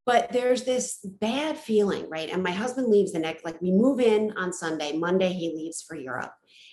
[0.07, 2.31] but there's this bad feeling, right?
[2.31, 4.93] And my husband leaves the next, like we move in on Sunday.
[4.93, 6.33] Monday, he leaves for Europe.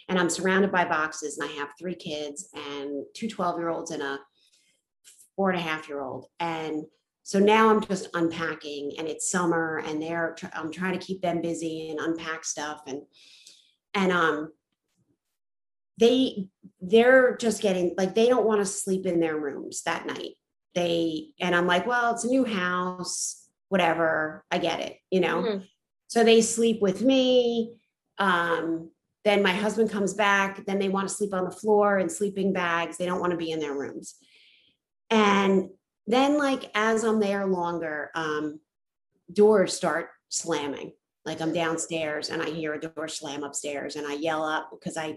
[0.09, 3.91] And I'm surrounded by boxes, and I have three kids and two 12 year olds
[3.91, 4.19] and a
[5.37, 6.25] four and a half year old.
[6.39, 6.83] And
[7.23, 11.41] so now I'm just unpacking, and it's summer, and they're, I'm trying to keep them
[11.41, 12.81] busy and unpack stuff.
[12.87, 13.03] And,
[13.93, 14.51] and, um,
[15.97, 16.49] they,
[16.81, 20.35] they're just getting like, they don't want to sleep in their rooms that night
[20.75, 25.41] they and i'm like well it's a new house whatever i get it you know?
[25.41, 25.67] Mhm.
[26.07, 27.75] so they sleep with me
[28.17, 28.89] um
[29.23, 32.53] then my husband comes back then they want to sleep on the floor in sleeping
[32.53, 34.15] bags they don't want to be in their rooms.
[35.09, 35.69] And
[36.07, 38.59] then like as i'm there longer um
[39.31, 40.91] doors start slamming
[41.25, 44.97] like i'm downstairs and i hear a door slam upstairs and i yell up because
[44.97, 45.15] i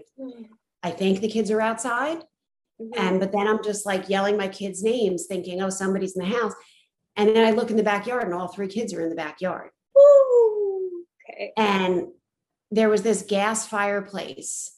[0.83, 2.19] i think the kids are outside
[2.81, 2.89] Mhm.
[2.97, 6.35] and but then I'm just like yelling my kids' names, thinking, oh, somebody's in the
[6.37, 6.53] house.
[7.15, 9.69] And then I look in the backyard and all three kids are in the backyard.
[9.95, 11.05] Woo.
[11.29, 11.53] Okay.
[11.55, 12.07] And
[12.71, 14.75] there was this gas fireplace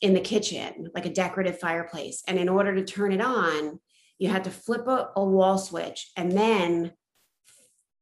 [0.00, 2.24] in the kitchen, like a decorative fireplace.
[2.26, 3.78] And in order to turn it on,
[4.18, 6.92] you had to flip a, a wall switch and then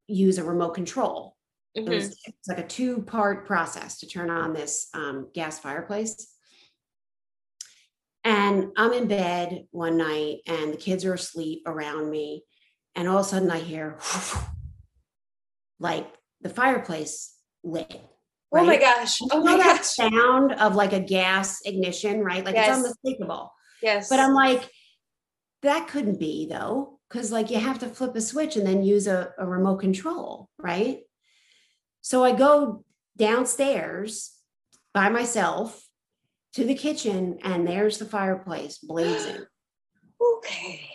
[0.06, 1.37] use a remote control.
[1.74, 1.88] It Mhm.
[1.90, 6.35] was it's like a two part process to turn on this um, gas fireplace.
[8.24, 12.44] And I'm in bed one night and the kids are asleep around me.
[12.94, 13.98] And all of a sudden I hear
[15.78, 16.06] like
[16.42, 18.00] the fireplace lit.
[18.52, 19.20] Oh my gosh.
[19.30, 19.87] Oh my that gosh.
[19.87, 22.44] sound of like a gas ignition, right?
[22.44, 22.68] Like Yes.
[22.68, 23.52] it's unmistakable.
[23.83, 24.09] Yes.
[24.09, 24.68] But I'm like,
[25.62, 29.06] that couldn't be though, because like you have to flip a switch and then use
[29.06, 31.00] a, a remote control, right?
[32.00, 32.85] So I go
[33.16, 34.33] downstairs
[34.92, 35.87] by myself
[36.54, 39.44] to the kitchen, and there's the fireplace blazing.
[40.36, 40.88] okay.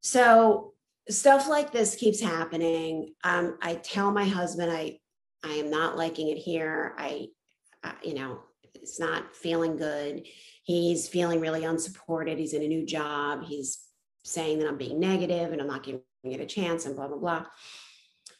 [0.00, 0.74] So
[1.08, 3.14] stuff like this keeps happening.
[3.24, 4.98] Um, I tell my husband I
[5.44, 6.94] I am not liking it here.
[6.98, 7.28] I,
[7.84, 8.40] uh, you know,
[8.74, 10.26] it's not feeling good.
[10.64, 12.38] He's feeling really unsupported.
[12.38, 13.44] He's in a new job.
[13.44, 13.78] He's
[14.24, 17.18] saying that I'm being negative and I'm not giving it a chance and blah blah
[17.18, 17.46] blah.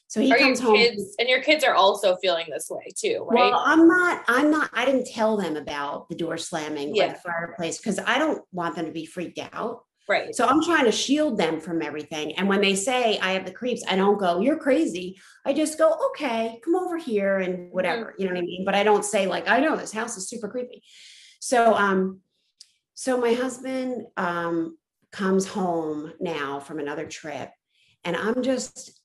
[0.09, 0.77] So he Are your comes home.
[0.77, 3.51] kids and your kids are also feeling this way too, right?
[3.51, 4.25] Well, I'm not.
[4.29, 4.71] I'm not.
[4.73, 7.13] I didn't tell them about the door slamming or Yeah.
[7.15, 9.83] the fireplace because I don't want them to be freaked out.
[10.09, 10.33] right.
[10.37, 12.37] So I'm trying to shield them from everything.
[12.37, 15.19] And when they say I have the creeps, I don't go, you're crazy.
[15.45, 18.65] I just go, okay, come over here and whatever, you know what I mean?
[18.65, 20.85] But I don't say like, I know this house is super creepy.
[21.41, 22.21] So um,
[22.95, 24.79] so my husband um
[25.11, 27.51] comes home now from another trip,
[28.05, 29.01] and I'm just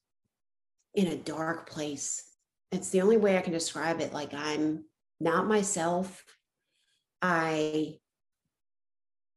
[0.96, 2.24] in a dark place.
[2.72, 4.14] It's the only way I can describe it.
[4.14, 4.86] Like I'm
[5.20, 6.24] not myself.
[7.22, 7.98] I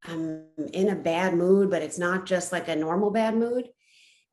[0.05, 3.69] I'm in a bad mood, but it's not just like a normal bad mood.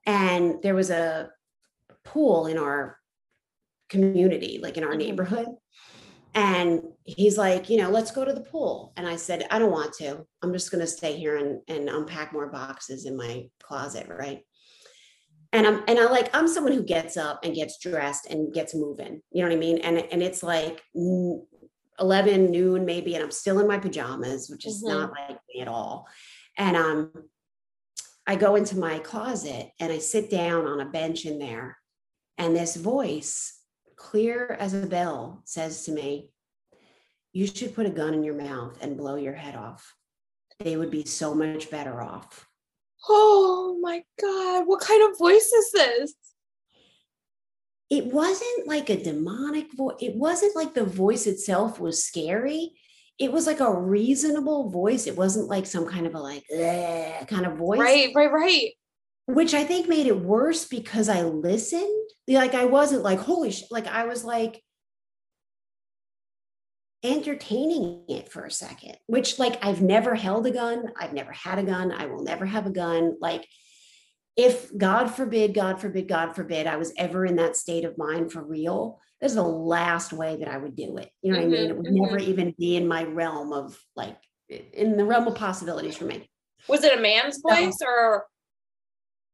[0.06, 1.30] And there was a
[2.04, 2.98] pool in our
[3.90, 4.98] community, like in our Mhm.
[4.98, 5.48] neighborhood.
[6.34, 8.94] And he's like, you know, let's go to the pool.
[8.96, 10.26] And I said, I don't want to.
[10.42, 14.08] I'm just going to stay here and, and unpack more boxes in my closet.
[14.08, 14.46] Right.
[15.54, 18.74] And I'm, and I like, I'm someone who gets up and gets dressed and gets
[18.74, 19.22] moving.
[19.32, 19.80] You know what I mean?
[19.80, 21.42] And, and it's like mm,
[22.00, 24.88] 11 noon maybe, and I'm still in my pajamas, which is Mhm.
[24.88, 26.08] not like me at all.
[26.58, 27.12] And um,
[28.26, 31.78] I go into my closet and I sit down on a bench in there,
[32.38, 33.60] and this voice,
[33.98, 36.30] clear as a bell, says to me,
[37.34, 39.96] "You should put a gun in your mouth and blow your head off.
[40.60, 42.48] They would be so much better off."
[43.10, 44.64] Oh my god.
[44.68, 46.14] What kind of voice is this?
[47.90, 49.98] it wasn't like a demonic voice.
[50.00, 52.72] It wasn't like the voice itself was scary.
[53.20, 55.08] It was like a reasonable voice.
[55.08, 56.46] It wasn't like some kind of a like
[57.28, 58.70] kind of voice, Right, right, right.
[59.28, 62.10] which I think made it worse because I listened.
[62.30, 63.70] Like I wasn't like holy shit.
[63.72, 64.64] Like I was like
[67.04, 68.98] entertaining it for a second.
[69.08, 70.92] Which like I've never held a gun.
[71.00, 71.92] I've never had a gun.
[71.92, 73.18] I will never have a gun.
[73.20, 73.48] Like
[74.36, 78.32] if God forbid, God forbid, God forbid, I was ever in that state of mind
[78.32, 81.10] for real, this is the last way that I would do it.
[81.22, 81.68] You know what I mean?
[81.68, 82.02] Mhm, It would mhm.
[82.02, 84.18] never even be in my realm of like
[84.50, 86.30] in the realm of possibilities for me.
[86.68, 88.26] Was it a man's voice or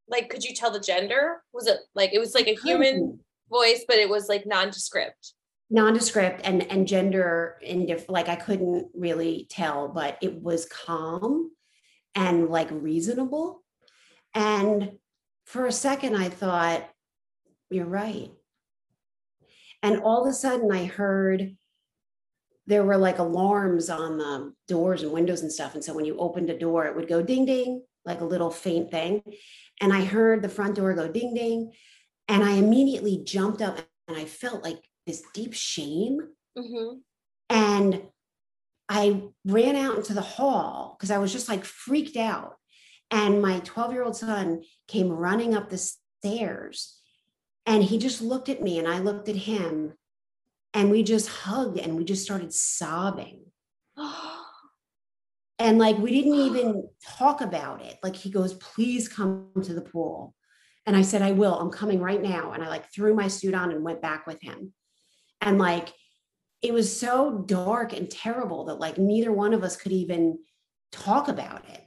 [0.08, 1.42] like could you tell the gender?
[1.52, 5.34] Was it like it was like a human voice, but it was like nondescript?
[5.70, 11.50] Nondescript and and gender indifferent like i couldn't really tell but it was calm
[12.18, 13.62] and like reasonable.
[14.34, 14.98] And
[15.44, 16.88] for a second i thought
[17.70, 18.30] you're right.
[19.82, 21.56] And all of a sudden i heard
[22.66, 25.74] there were like alarms on the doors and windows and stuff.
[25.74, 28.50] And so when you opened a door it would go ding ding like a little
[28.50, 29.22] faint thing.
[29.80, 31.72] And i heard the front door go ding ding.
[32.26, 33.78] And i immediately jumped up
[34.08, 36.20] and i felt like this deep shame
[36.56, 36.98] Mm-hmm.
[37.50, 38.02] and
[38.88, 42.56] I ran out into the hall because I was just like freaked out.
[43.10, 46.98] And my 12 year old son came running up the stairs
[47.64, 49.92] and he just looked at me and I looked at him
[50.74, 53.44] and we just hugged and we just started sobbing.
[55.60, 57.98] And like we didn't even talk about it.
[58.00, 60.34] Like he goes, please come to the pool.
[60.86, 61.58] And I said, I will.
[61.58, 62.52] I'm coming right now.
[62.52, 64.72] And I like threw my suit on and went back with him.
[65.40, 65.92] And like
[66.62, 70.38] it was so dark and terrible that like neither one of us could even
[70.90, 71.82] talk about it.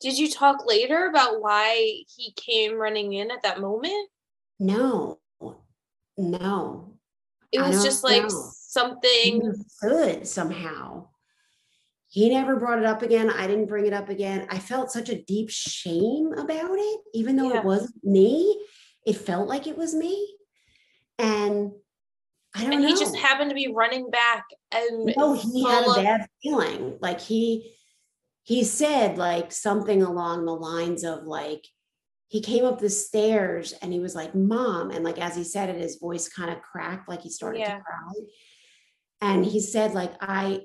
[0.00, 4.10] Did you talk later about why he came running in at that moment?
[4.58, 5.18] No,
[6.18, 6.98] no.
[7.52, 8.50] It was just like know.
[8.52, 11.08] Something good somehow.
[12.08, 13.30] He never brought it up again.
[13.30, 14.46] I didn't bring it up again.
[14.50, 17.60] I felt such a deep shame about it, even though Yeah.
[17.60, 18.62] it wasn't me.
[19.06, 20.36] It felt like it was me.
[21.18, 21.72] And
[22.56, 22.88] I don't and know.
[22.88, 26.98] he just happened to be running back and no, he had a bad feeling.
[27.00, 27.74] Like he
[28.44, 31.66] he said like something along the lines of like
[32.28, 34.90] he came up the stairs and he was like, Mom.
[34.90, 37.76] And like as he said it, his voice kind of cracked, like he started Yeah.
[37.76, 38.12] to cry.
[39.20, 40.62] And he said, like, I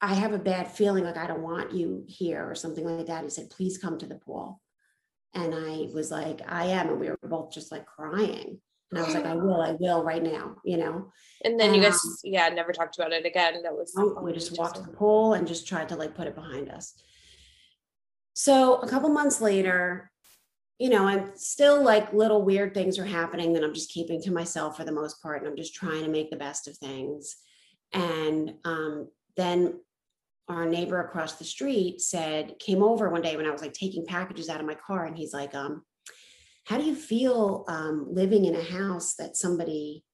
[0.00, 3.24] I have a bad feeling, like I don't want you here or something like that.
[3.24, 4.60] He said, please come to the pool.
[5.32, 6.90] And I was like, I am.
[6.90, 8.60] And we were both just like crying.
[8.90, 11.10] And I was like, I will, I will right now, you know.
[11.44, 14.32] and then you guys Um, yeah never talked about it again that was Oh, we
[14.32, 16.94] just walked to the pool and just tried to like put it behind us.
[18.34, 20.10] So a couple months later,
[20.78, 24.32] you know, I'm still like little weird things are happening that I'm just keeping to
[24.32, 25.40] myself for the most part.
[25.40, 27.36] And I'm just trying to make the best of things.
[27.92, 29.80] And um, then
[30.48, 34.04] our neighbor across the street said, came over one day when I was like taking
[34.04, 35.04] packages out of my car.
[35.06, 35.84] And he's like, um,
[36.64, 40.04] how do you feel um, living in a house that somebody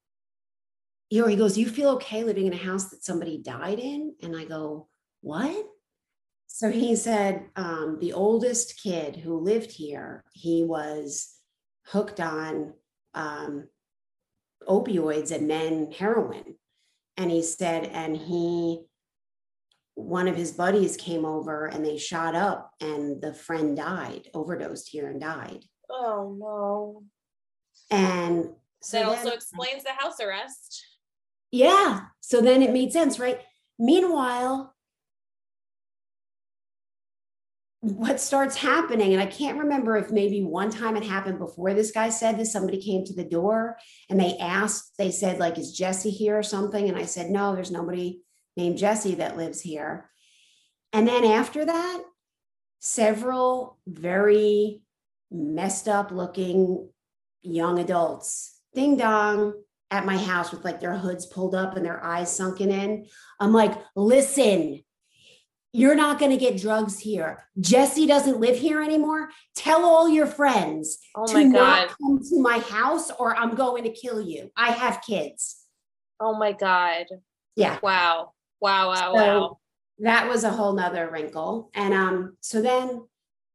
[1.10, 4.14] you know, he goes, You feel okay living in a house that somebody died in?
[4.22, 4.88] And I go,
[5.20, 5.66] What?
[6.46, 11.34] So he said, um, The oldest kid who lived here, he was
[11.86, 12.74] hooked on
[13.14, 13.68] um,
[14.68, 16.54] opioids and then heroin.
[17.16, 18.82] And he said, and he,
[19.94, 24.88] one of his buddies came over and they shot up, and the friend died, overdosed
[24.88, 25.64] here and died.
[25.90, 27.04] Oh no
[27.90, 30.84] And so that also then- explains the house arrest
[31.50, 32.02] Yeah.
[32.20, 33.40] So then it made sense, right?
[33.78, 34.74] Meanwhile,
[37.80, 41.90] what starts happening, and I can't remember if maybe one time it happened before this
[41.90, 43.78] guy said this, somebody came to the door
[44.10, 46.88] and they asked, they said, like, is Jesse here or something?
[46.88, 48.20] And I said, no, there's nobody
[48.56, 50.10] named Jesse that lives here.
[50.92, 52.02] And then after that,
[52.80, 54.82] several very
[55.30, 56.88] messed up looking
[57.42, 59.54] young adults, ding dong,
[59.90, 63.06] at my house with like their hoods pulled up and their eyes sunken in.
[63.40, 64.84] I'm like, listen,
[65.72, 67.44] you're not going to get drugs here.
[67.58, 69.30] Jesse doesn't live here anymore.
[69.56, 73.84] Tell all your friends oh to not god come to my house or I'm going
[73.84, 74.50] to kill you.
[74.56, 75.64] I have kids.
[76.20, 77.06] oh my god
[77.56, 77.78] Yeah.
[77.82, 79.58] wow wow wow So wow
[80.02, 81.70] that was a whole nother wrinkle.
[81.74, 83.06] And um, so then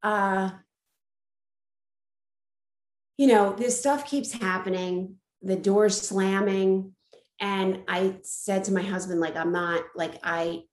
[0.03, 0.51] uh
[3.18, 6.93] you know, this stuff keeps happening, the doors slamming.
[7.39, 10.63] And I said to my husband, like, I'm not like I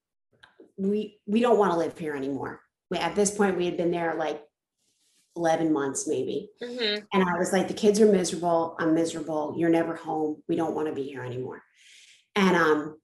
[0.76, 2.60] we we don't want to live here anymore.
[2.90, 4.42] We, at this point, we had been there like
[5.36, 6.50] 11 months, maybe.
[6.62, 7.06] Mhm.
[7.12, 8.76] And I was like, the kids are miserable.
[8.78, 9.54] I'm miserable.
[9.56, 10.42] You're never home.
[10.48, 11.62] We don't want to be here anymore.
[12.34, 13.00] And um,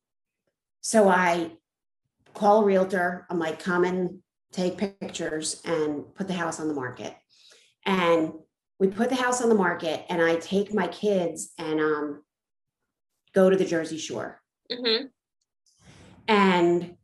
[0.80, 1.52] so I
[2.34, 3.26] call a realtor.
[3.30, 4.20] I'm like, come and
[4.52, 7.14] take pictures and put the house on the market.
[7.84, 8.32] And
[8.78, 12.22] we put the house on the market, and I take my kids and um,
[13.34, 14.40] go to the Jersey Shore.
[14.70, 15.10] Mhm.
[16.28, 16.96] And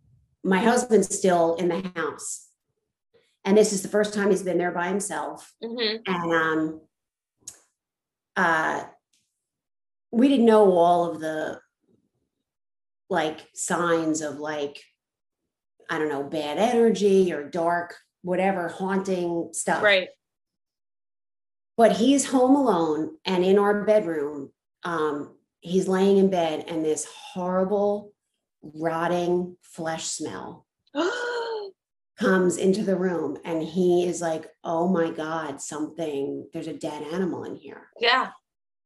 [0.43, 2.49] my husband's still in the house.
[3.45, 6.03] And this is the first time he's been there by himself Mhm.
[6.07, 6.81] and um
[8.37, 8.85] uh
[10.11, 11.61] we didn't know all of the
[13.11, 14.83] like signs of like
[15.91, 20.09] i don't know bad energy or dark whatever haunting stuff right
[21.77, 24.51] but he's home alone and in our bedroom
[24.85, 28.12] um he's laying in bed and this horrible
[28.62, 30.66] rotting flesh smell
[32.18, 37.03] comes into the room and he is like oh my god something there's a dead
[37.12, 37.89] animal in here.
[38.01, 38.31] Yeah.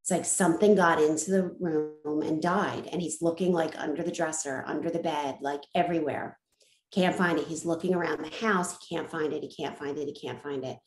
[0.01, 4.11] It's like something got into the room and died and he's looking like under the
[4.11, 6.37] dresser under the bed like everywhere.
[6.91, 7.45] Can't find it.
[7.45, 8.75] He's looking around the house.
[8.79, 9.43] He can't find it.
[9.43, 10.07] He can't find it.
[10.07, 10.77] He can't find it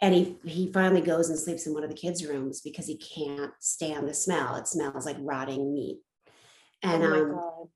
[0.00, 2.96] and he he finally goes and sleeps in one of the kids rooms because he
[2.96, 5.98] can't stand the smell it smells like rotting meat
[6.82, 7.68] and oh my um god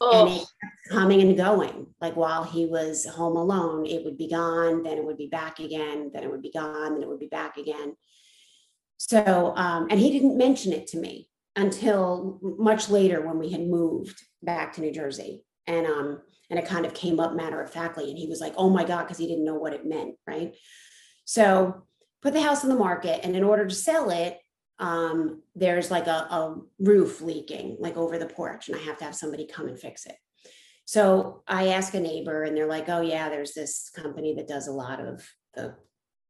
[0.00, 1.86] and oh it kept coming and going.
[2.00, 5.58] Like while he was home alone, it would be gone, then it would be back
[5.58, 7.96] again, then it would be gone, then it would be back again.
[8.98, 13.66] So, um, and he didn't mention it to me until much later when we had
[13.66, 15.44] moved back to New Jersey.
[15.66, 18.08] And um, and it kind of came up matter of factly.
[18.08, 20.54] And he was like, oh my God, because he didn't know what it meant, right?
[21.26, 21.82] So
[22.22, 23.20] put the house on the market.
[23.22, 24.38] And in order to sell it,
[24.78, 29.04] um, there's like a, a roof leaking like over the porch and I have to
[29.04, 30.16] have somebody come and fix it.
[30.84, 34.68] So I ask a neighbor and they're like, oh yeah, there's this company that does
[34.68, 35.74] a lot of the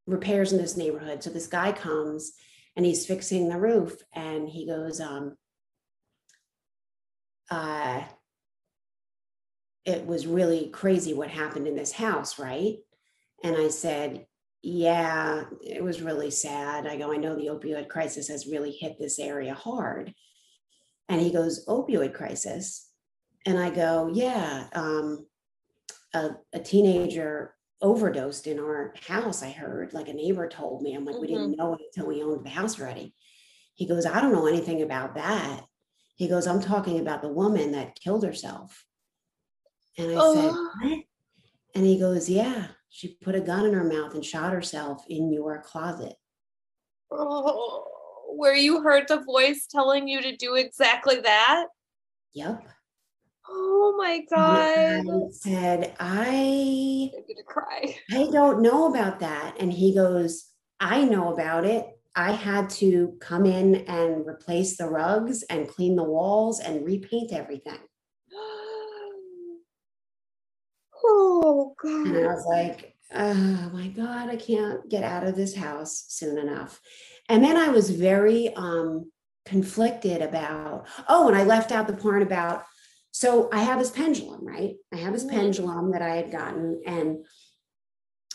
[0.07, 1.21] repairs in this neighborhood.
[1.21, 2.33] So this guy comes
[2.75, 5.35] and he's fixing the roof and he goes, um,
[7.51, 8.01] uh,
[9.85, 12.77] it was really crazy what happened in this house, right?
[13.43, 14.25] And I said,
[14.67, 16.87] yeah, it was really sad.
[16.87, 20.13] I go, I know the opioid crisis has really hit this area hard.
[21.07, 22.89] And he goes, opioid crisis.
[23.45, 25.25] And I go, yeah, um,
[26.13, 29.41] a, a teenager overdosed in our house.
[29.41, 30.95] I heard, like a neighbor told me.
[30.95, 33.15] I'm like, we didn't know it until we owned the house already.
[33.75, 35.61] He goes, I don't know anything about that.
[36.17, 38.83] He goes, I'm talking about the woman that killed herself.
[39.97, 40.71] And I said, Oh.
[40.81, 40.99] what?
[41.73, 45.31] And he goes, yeah, she put a gun in her mouth and shot herself in
[45.31, 46.15] your closet.
[47.11, 47.85] Oh,
[48.29, 51.67] where you heard the voice telling you to do exactly that?
[52.33, 52.67] Yep.
[53.49, 55.33] Oh my And god.
[55.33, 57.97] Said, I I'm gonna cry.
[58.11, 59.55] I don't know about that.
[59.59, 61.87] And he goes, I know about it.
[62.15, 67.31] I had to come in and replace the rugs and clean the walls and repaint
[67.31, 67.79] everything.
[71.83, 76.05] Oh And I was like, oh my God, I can't get out of this house
[76.09, 76.79] soon enough.
[77.29, 79.11] And then I was very um,
[79.45, 82.63] conflicted about, oh, and I left out the part about,
[83.11, 84.75] so I have this pendulum, right?
[84.93, 85.31] I have this Mhm.
[85.31, 87.25] pendulum that I had gotten, and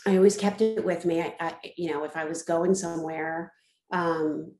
[0.05, 1.21] I always kept it with me.
[1.21, 3.53] I, I you know, if I was going somewhere
[3.91, 4.53] um,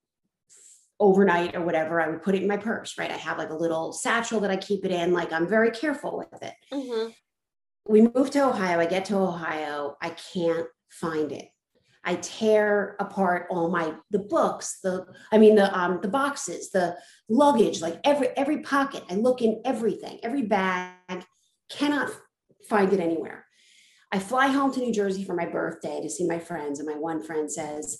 [1.00, 3.12] overnight or whatever, I would put it in my purse, right?
[3.12, 5.12] I have like a little satchel that I keep it in.
[5.12, 7.10] Like I'm very careful with it hmm
[7.86, 8.80] we move to Ohio.
[8.80, 9.98] I get to Ohio.
[10.02, 11.50] I can't find it.
[12.06, 16.98] I tear apart all my the books, the I mean the um the boxes, the
[17.30, 19.04] luggage, like every every pocket.
[19.10, 21.26] I look in everything, every bag,
[21.70, 22.12] cannot
[22.68, 23.46] find it anywhere.
[24.12, 26.96] I fly home to New Jersey for my birthday to see my friends, and my
[26.96, 28.00] one friend says,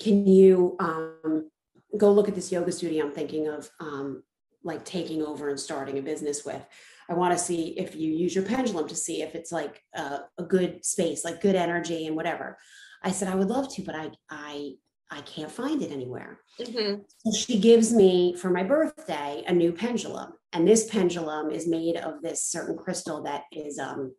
[0.00, 1.50] "Can you um,
[1.96, 4.24] go look at this yoga studio I'm thinking of um,
[4.64, 6.62] like taking over and starting a business with?"
[7.08, 10.20] I want to see if you use your pendulum to see if it's like a,
[10.38, 12.58] a good space, like good energy and whatever.
[13.02, 14.72] I said I would love to, but I I
[15.10, 16.40] I can't find it anywhere.
[16.58, 21.66] hmm So she gives me for my birthday a new pendulum, and this pendulum is
[21.68, 24.14] made of this certain crystal that is um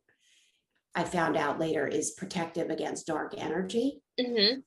[0.94, 4.02] I found out later is protective against dark energy.
[4.20, 4.60] hmm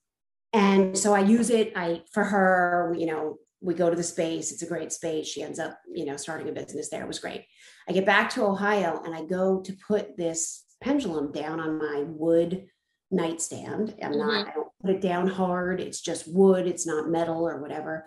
[0.53, 1.73] And so I use it.
[1.77, 4.53] I for her, you know, we go to the space.
[4.53, 5.27] It's a great space.
[5.27, 7.03] She ends up, you know, starting a business there.
[7.03, 7.45] It was great.
[7.89, 12.05] I get back to Ohio and I go to put this pendulum down on my
[12.07, 12.67] wood
[13.11, 13.95] nightstand.
[14.03, 14.51] I'm not, mm-hmm.
[14.51, 15.81] I don't put it down hard.
[15.81, 16.67] It's just wood.
[16.67, 18.07] It's not metal or whatever.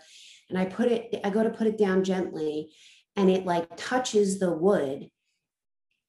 [0.50, 2.72] And I put it, I go to put it down gently
[3.16, 5.10] and it like touches the wood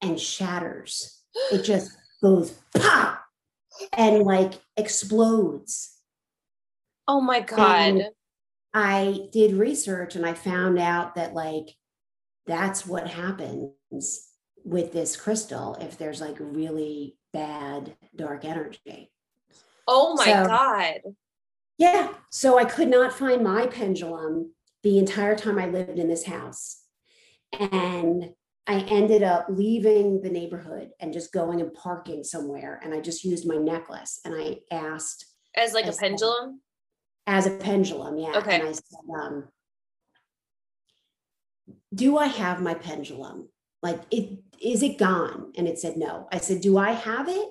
[0.02, 1.22] and shatters.
[1.50, 3.22] It just goes pop
[3.96, 5.96] and like explodes.
[7.08, 7.78] Oh my god.
[7.78, 8.04] And
[8.74, 11.74] I did research and I found out that like
[12.46, 13.72] that's what happens
[14.64, 19.10] with this crystal if there's like really bad dark energy.
[19.86, 21.00] Oh my So- god.
[21.78, 22.14] Yeah.
[22.30, 26.82] So I could not find my pendulum the entire time I lived in this house.
[27.58, 28.30] And
[28.66, 32.80] I ended up leaving the neighborhood and just going and parking somewhere.
[32.82, 35.26] And I just used my necklace and I asked
[35.56, 36.60] As like a pendulum?
[37.26, 38.18] as a pendulum.
[38.18, 38.36] Yeah.
[38.36, 38.60] Okay.
[38.60, 38.84] And I said,
[39.20, 39.48] um,
[41.94, 43.48] do I have my pendulum?
[43.82, 45.52] Like it is it gone?
[45.56, 46.28] And it said no.
[46.30, 47.48] I said, do I have it?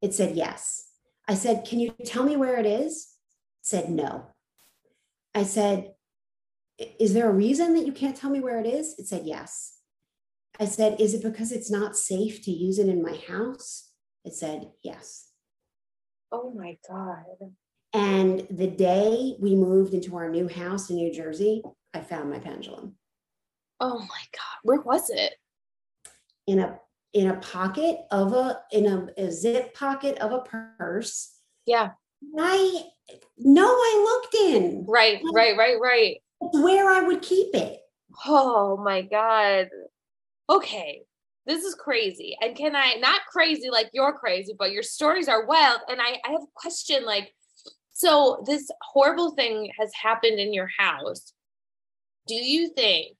[0.00, 0.86] It said yes.
[1.26, 3.08] I said, can you tell me where it is?
[3.60, 4.26] It said no.
[5.34, 5.94] I said,
[7.00, 8.94] is there a reason that you can't tell me where it is?
[8.98, 9.78] It said yes.
[10.60, 13.90] I said, is it because it's not safe to use it in my house?
[14.24, 15.28] It said yes.
[16.30, 17.52] Oh my god.
[17.92, 21.62] And the day we moved into our new house in New Jersey,
[21.92, 22.96] I found my pendulum
[23.80, 24.58] Oh my god.
[24.62, 25.34] Where was it?
[26.46, 26.78] in a
[27.12, 31.32] in a pocket of a in a, a zip pocket of a purse.
[31.66, 31.90] Yeah.
[32.38, 32.84] I
[33.38, 34.84] no, I looked in.
[34.88, 36.16] Right, right, right, right.
[36.40, 37.80] Where I would keep it.
[38.26, 39.68] Oh my god.
[40.48, 41.02] Okay.
[41.46, 42.36] This is crazy.
[42.40, 45.80] And can I not crazy like you're crazy, but your stories are wild.
[45.88, 47.34] And I, I have a question like,
[47.92, 51.34] so this horrible thing has happened in your house.
[52.26, 53.18] Do you think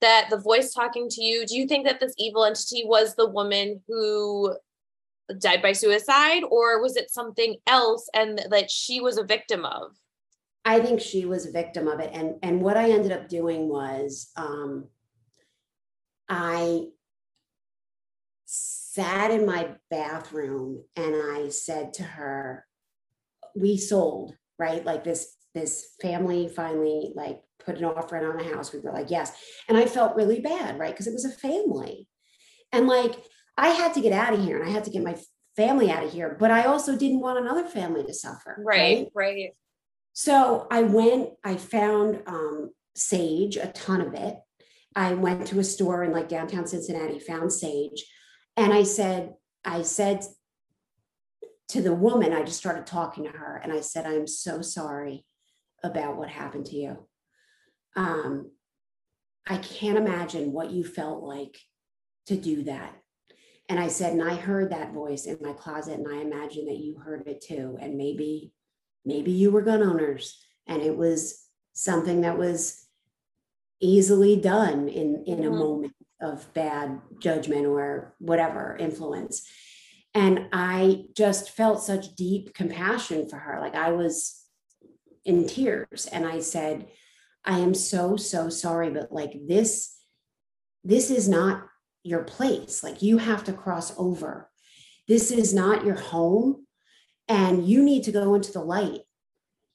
[0.00, 3.28] that the voice talking to you, do you think that this evil entity was the
[3.28, 4.54] woman who
[5.38, 9.92] died by suicide, or was it something else and that she was a victim of?
[10.64, 12.10] I think she was a victim of it.
[12.12, 14.88] And and what I ended up doing was um
[16.28, 16.88] I
[18.44, 22.66] sat in my bathroom and I said to her,
[23.54, 24.84] we sold, right?
[24.84, 27.40] Like this this family finally like
[27.70, 28.72] put an offer in on the house.
[28.72, 29.32] We were like, yes.
[29.68, 30.92] And I felt really bad, right?
[30.92, 32.08] Because it was a family.
[32.72, 33.16] And like
[33.56, 35.16] I had to get out of here and I had to get my
[35.56, 38.62] family out of here, but I also didn't want another family to suffer.
[38.64, 39.50] Right, right.
[40.12, 44.36] So I went, I found um, sage, a ton of it.
[44.96, 48.04] I went to a store in like downtown Cincinnati, found sage,
[48.56, 50.24] and I said, I said
[51.68, 55.24] to the woman, I just started talking to her, and I said, I'm so sorry
[55.84, 57.06] about what happened to you.
[57.96, 58.50] Um,
[59.46, 61.58] I can't imagine what you felt like
[62.26, 62.94] to do that.
[63.68, 66.78] And I said, and I heard that voice in my closet, and I imagine that
[66.78, 67.78] you heard it too.
[67.80, 68.52] And maybe,
[69.04, 72.84] maybe you were gun owners, and it was something that was
[73.80, 75.58] easily done in in a mm-hmm.
[75.58, 79.48] moment of bad judgment or whatever influence.
[80.14, 83.60] And I just felt such deep compassion for her.
[83.60, 84.44] Like I was
[85.24, 86.88] in tears, and I said,
[87.44, 89.96] I am so, so sorry, but like this,
[90.84, 91.66] this is not
[92.02, 92.82] your place.
[92.82, 94.50] Like you have to cross over.
[95.08, 96.66] This is not your home
[97.28, 99.00] and you need to go into the light.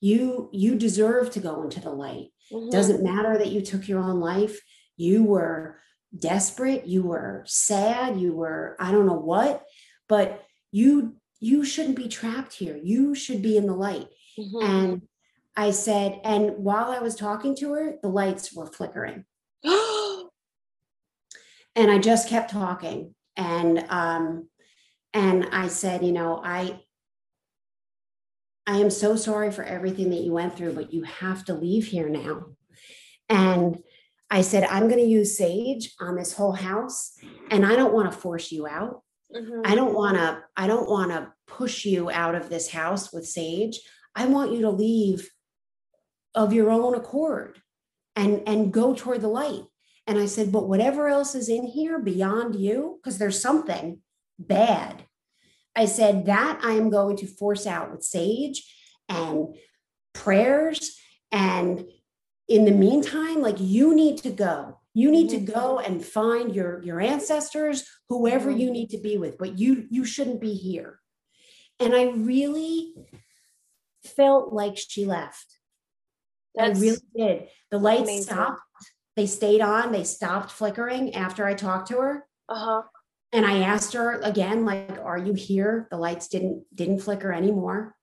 [0.02, 2.28] You you deserve to go into the light.
[2.52, 2.70] Mm-hmm.
[2.70, 4.60] Doesn't matter that you took your own life.
[4.98, 5.80] You were
[6.18, 9.64] desperate, you were sad, you were I don't know what,
[10.08, 12.80] but you you shouldn't be trapped here.
[12.82, 14.08] You should be in the light.
[14.38, 14.66] Mm-hmm.
[14.66, 15.02] And
[15.58, 19.26] I said, and while I was talking to her, the lights were flickering.
[19.64, 20.30] and
[21.78, 23.16] I just kept talking.
[23.38, 24.50] And um,
[25.14, 26.80] and I said, you know, I
[28.68, 31.86] I am so sorry for everything that you went through, but you have to leave
[31.88, 32.48] here now.
[33.30, 33.78] And
[34.30, 37.14] I said, I'm going to use sage on this whole house,
[37.52, 39.04] and I don't want to force you out.
[39.36, 39.62] Mm-hmm.
[39.66, 40.44] I don't want to.
[40.58, 43.80] I don't want to push you out of this house with sage.
[44.16, 45.30] I want you to leave
[46.36, 47.62] of your own accord
[48.16, 49.64] and and go toward the light
[50.08, 54.02] and I said, but whatever else is in here beyond you, because there's something
[54.38, 55.04] bad.
[55.76, 58.64] I said, that I am going to force out with sage
[59.10, 59.56] and
[60.14, 60.98] prayers.
[61.32, 61.86] And
[62.48, 64.80] in the meantime, like you need to go.
[64.94, 65.54] You need to mm-hmm.
[65.54, 68.74] go and find your, your ancestors, whoever you mm-hmm.
[68.74, 71.00] need to be with, but you you shouldn't be here.
[71.80, 72.94] And I really
[74.06, 75.55] felt like she left.
[76.56, 77.48] That's I really did.
[77.72, 78.24] The lights amazing.
[78.24, 78.62] stopped
[79.16, 82.26] they stayed on, they stopped flickering after I talked to her.
[82.50, 82.82] Uh-huh.
[83.32, 85.88] And I asked her again, like, are you here?
[85.90, 87.96] The lights didn't didn't flicker anymore.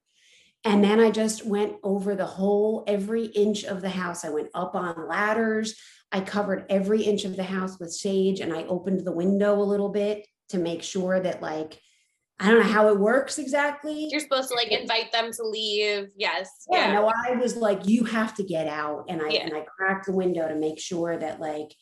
[0.65, 4.25] And then I just went over the whole every inch of the house.
[4.25, 5.75] I went up on ladders.
[6.13, 9.65] I covered every inch of the house with sage and I opened the window a
[9.65, 11.81] little bit to make sure that like
[12.43, 14.09] I don't know how it works exactly.
[14.11, 16.11] You're supposed to like invite them to leave.
[16.17, 16.51] Yes.
[16.71, 16.89] Yeah.
[16.89, 16.93] yeah.
[16.95, 19.07] No, I was like, you have to get out.
[19.09, 19.45] And I yeah.
[19.45, 21.75] and I cracked the window to make sure that like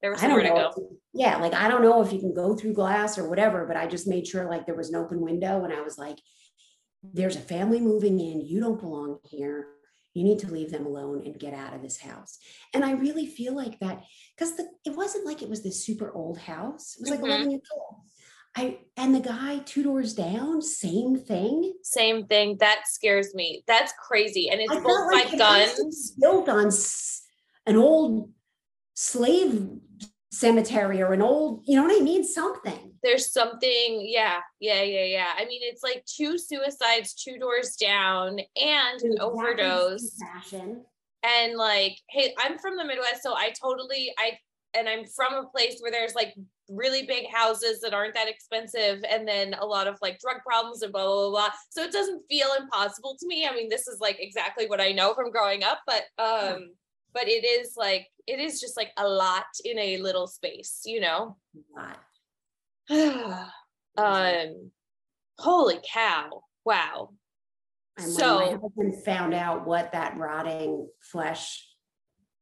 [0.00, 0.72] there was somewhere to go.
[0.76, 3.76] If, yeah, like I don't know if you can go through glass or whatever, but
[3.76, 6.18] I just made sure like there was an open window and I was like,
[7.02, 8.40] there's a family moving in.
[8.40, 9.66] You don't belong here.
[10.14, 12.38] You need to leave them alone and get out of this house.
[12.72, 14.04] And I really feel like that
[14.36, 14.52] because
[14.84, 16.94] it wasn't like it was this super old house.
[16.96, 17.30] It was like mm-hmm.
[17.30, 17.96] 11 years old.
[18.56, 21.74] I and the guy two doors down, same thing.
[21.82, 22.56] Same thing.
[22.60, 23.64] That scares me.
[23.66, 24.48] That's crazy.
[24.48, 26.70] And it's I both like, guns built on
[27.66, 28.30] an old
[28.94, 29.68] slave
[30.30, 32.24] cemetery or an old, you know what I mean?
[32.24, 32.92] Something.
[33.02, 35.28] There's something, yeah, yeah, yeah, yeah.
[35.36, 40.16] I mean, it's like two suicides, two doors down, and an overdose.
[40.18, 40.84] Fashion.
[41.22, 44.38] And like, hey, I'm from the Midwest, so I totally I
[44.76, 46.34] and I'm from a place where there's like
[46.68, 50.82] really big houses that aren't that expensive and then a lot of like drug problems
[50.82, 51.50] and blah, blah blah blah.
[51.70, 53.46] So it doesn't feel impossible to me.
[53.46, 56.70] I mean this is like exactly what i know from growing up but um
[57.12, 61.00] but it is like it is just like a lot in a little space you
[61.00, 61.36] know?
[63.96, 64.72] Um
[65.38, 66.42] holy cow.
[66.64, 67.10] Wow.
[67.96, 71.64] And so my husband found out what that rotting flesh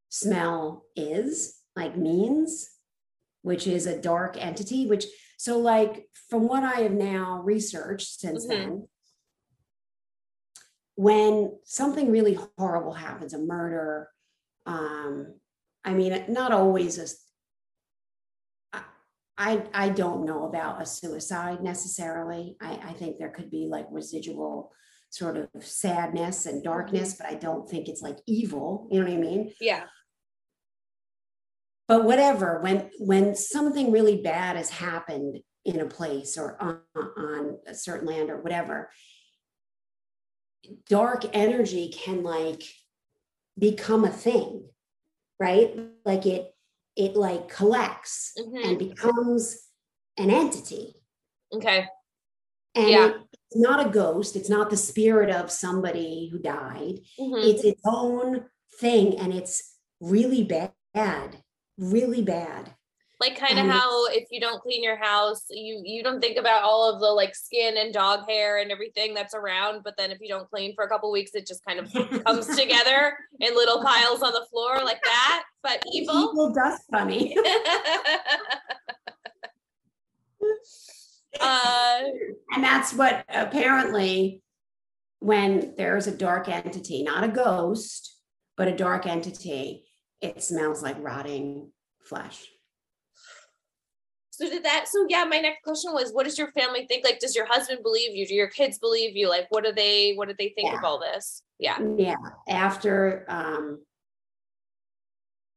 [0.09, 2.69] smell is like means
[3.43, 5.05] which is a dark entity, which,
[5.37, 8.61] so like from what I have now researched since mm-hmm.
[8.61, 8.89] then,
[10.95, 14.09] when something really horrible happens, a murder,
[14.67, 15.35] um,
[15.85, 16.99] I mean, not always
[18.75, 18.81] a,
[19.37, 22.57] I, I don't know about a suicide necessarily.
[22.61, 24.73] I, I think there could be like residual
[25.11, 27.25] sort of sadness and darkness, mm-hmm.
[27.25, 28.87] but I don't think it's like evil.
[28.91, 29.53] You know what I mean?
[29.61, 29.85] Yeah
[31.93, 36.81] but whatever when when something really bad has happened in a place or on,
[37.19, 38.91] on a certain land or whatever
[40.89, 42.63] dark energy can like
[43.59, 44.65] become a thing
[45.39, 46.55] right like it
[46.97, 48.69] it like collects mm-hmm.
[48.71, 49.69] and becomes
[50.17, 50.95] an entity
[51.53, 51.85] okay
[52.75, 53.11] and yeah.
[53.51, 57.47] it's not a ghost it's not the spirit of somebody who died mm-hmm.
[57.51, 58.47] it's its own
[58.81, 59.73] thing and it's
[60.03, 61.42] really bad,
[61.79, 62.75] really bad.
[63.21, 66.65] Like kind of how if you don't clean your house, you you don't think about
[66.65, 70.19] all of the like skin and dog hair and everything that's around, but then if
[70.21, 71.93] you don't clean for a couple weeks, it just kind of
[72.25, 75.45] comes together in little piles on the floor like that.
[75.63, 77.37] But evil, evil dust bunny.
[81.41, 82.01] uh,
[82.55, 84.43] and that's what apparently
[85.21, 88.17] when there's a dark entity, not a ghost,
[88.57, 89.85] but a dark entity,
[90.23, 91.71] it smells like rotting
[92.05, 92.47] flesh.
[94.31, 97.05] So did that so yeah, my next question was what does your family think?
[97.05, 98.27] Like does your husband believe you?
[98.27, 99.29] Do your kids believe you?
[99.29, 100.79] Like what do they what do they think yeah.
[100.79, 101.43] of all this?
[101.59, 101.79] Yeah.
[101.97, 102.17] Yeah.
[102.49, 103.83] After um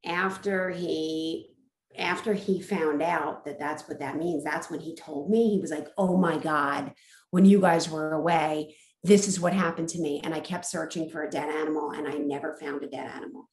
[0.05, 1.49] after he
[1.97, 5.51] after he found out that that's what that means, that's when he told me.
[5.51, 6.93] He was like, "Oh my god,
[7.31, 11.09] when you guys were away, this is what happened to me." And I kept searching
[11.09, 13.47] for a dead animal and I never found a dead animal.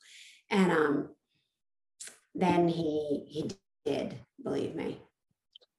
[0.53, 1.09] And um
[2.35, 3.51] then he he
[3.85, 4.99] did believe me.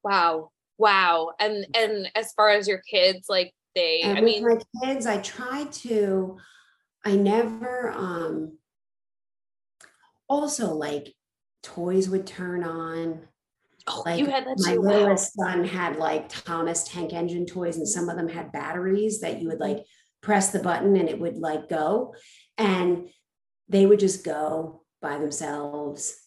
[0.04, 0.52] Wow.
[0.78, 1.32] Wow.
[1.40, 5.18] And and as far as your kids, like they and I mean my kids, I
[5.20, 6.38] try to
[7.06, 8.58] I never um
[10.28, 11.14] also like
[11.62, 13.28] toys would turn on.
[13.86, 14.82] Oh, like you had that my too.
[14.82, 15.48] littlest wow.
[15.48, 19.50] son had like Thomas tank engine toys, and some of them had batteries that you
[19.50, 19.84] would like
[20.22, 22.16] press the button and it would like go.
[22.58, 23.10] And
[23.74, 26.24] they would just go by themselves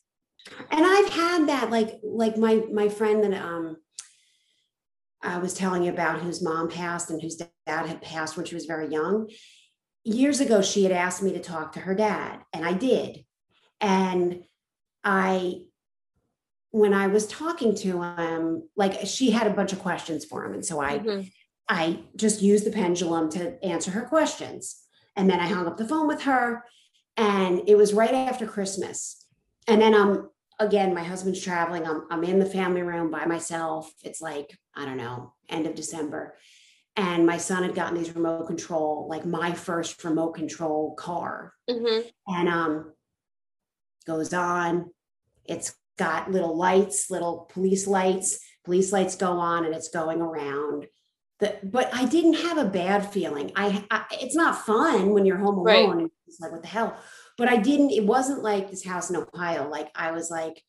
[0.70, 3.76] and I've had that like like my my friend that um
[5.22, 8.54] I was telling you about whose mom passed and whose dad had passed when she
[8.54, 9.28] was very young.
[10.04, 13.24] Years ago, she had asked me to talk to her dad, and I did.
[13.80, 14.44] And
[15.02, 15.62] I,
[16.70, 20.54] when I was talking to him, like she had a bunch of questions for him.
[20.54, 21.26] And so I, mm-hmm.
[21.68, 24.76] I just used the pendulum to answer her questions.
[25.16, 26.62] And then I hung up the phone with her.
[27.16, 29.24] And it was right after Christmas.
[29.66, 31.86] And then I'm again, my husband's traveling.
[31.86, 33.92] I'm, I'm in the family room by myself.
[34.02, 36.34] It's like, I don't know, end of December.
[36.96, 41.52] And my son had gotten these remote control, like my first remote control car.
[41.68, 42.08] Mm-hmm.
[42.28, 42.92] And um,
[44.06, 44.90] goes on.
[45.44, 48.40] It's got little lights, little police lights.
[48.64, 50.86] Police lights go on and it's going around.
[51.38, 53.52] The, but I didn't have a bad feeling.
[53.54, 56.10] I, I it's not fun when you're home alone right.
[56.40, 56.96] Like what the hell
[57.36, 59.68] but I didn't, it wasn't like this house in Ohio.
[59.68, 60.62] Like I was like,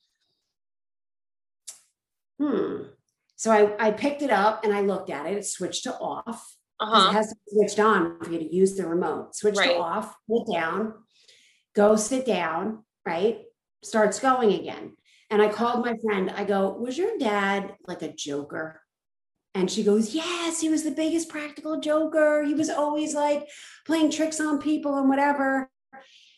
[2.39, 2.83] hmm.
[3.37, 5.37] So I, I picked it up and I looked at it.
[5.37, 6.55] It switched to off.
[6.79, 7.09] Uh-huh.
[7.09, 9.35] It has to be switched on for you to use the remote.
[9.35, 9.71] Switch right.
[9.71, 10.93] to off, put down,
[11.75, 13.39] go sit down, right?
[13.83, 14.93] Starts going again.
[15.29, 16.31] And I called my friend.
[16.35, 18.81] I go, Was your dad like a joker?
[19.57, 22.43] And she goes, Yes, he was the biggest practical joker.
[22.43, 23.47] He was always like
[23.87, 25.67] playing tricks on people and whatever.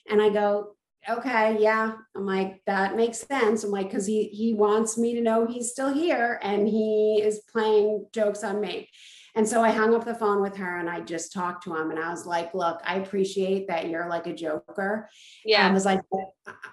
[0.09, 0.75] And I go,
[1.07, 1.95] okay, yeah.
[2.15, 3.65] I'm like, that makes sense.
[3.65, 7.41] I'm like, because he he wants me to know he's still here and he is
[7.51, 8.87] playing jokes on me.
[9.35, 11.91] And so I hung up the phone with her and I just talked to him
[11.91, 15.09] and I was like, look, I appreciate that you're like a joker.
[15.43, 15.67] Yeah.
[15.67, 15.99] I was like,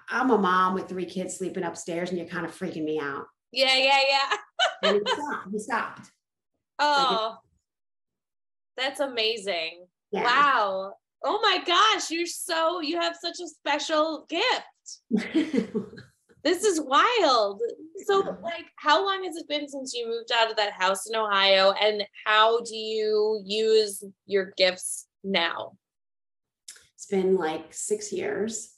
[0.09, 3.25] I'm a mom with three kids sleeping upstairs and you're kind of freaking me out.
[3.51, 4.89] Yeah, yeah, yeah.
[4.89, 5.47] and he stopped.
[5.51, 6.11] He stopped.
[6.79, 7.37] Oh,
[8.77, 9.85] that's amazing.
[10.11, 10.23] Yeah.
[10.23, 10.93] Wow.
[11.23, 15.23] Oh my gosh, you're so you have such a special gift.
[16.43, 17.61] this is wild.
[18.05, 21.15] So like how long has it been since you moved out of that house in
[21.15, 25.73] Ohio and how do you use your gifts now?
[26.95, 28.75] It's been like 6 years.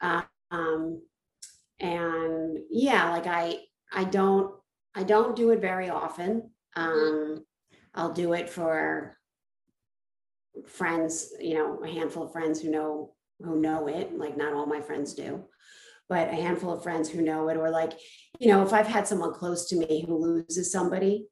[0.00, 1.02] Uh, um
[1.80, 3.58] and yeah, like I
[3.92, 4.54] I don't
[4.94, 6.50] I don't do it very often.
[6.76, 7.32] Mm-hmm.
[7.34, 7.44] Um
[7.94, 9.16] I'll do it for
[10.66, 14.66] friends, you know, a handful of friends who know who know it, like not all
[14.66, 15.44] my friends do,
[16.08, 17.92] but a handful of friends who know it, or like,
[18.40, 21.28] you know, if I've had someone close to me who loses somebody,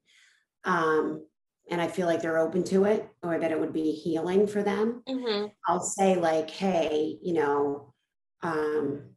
[0.63, 1.25] um,
[1.69, 4.63] and I feel like they're open to it or that it would be healing for
[4.63, 5.47] them, mm-hmm.
[5.67, 7.93] I'll say like, hey, you know,
[8.41, 9.09] um,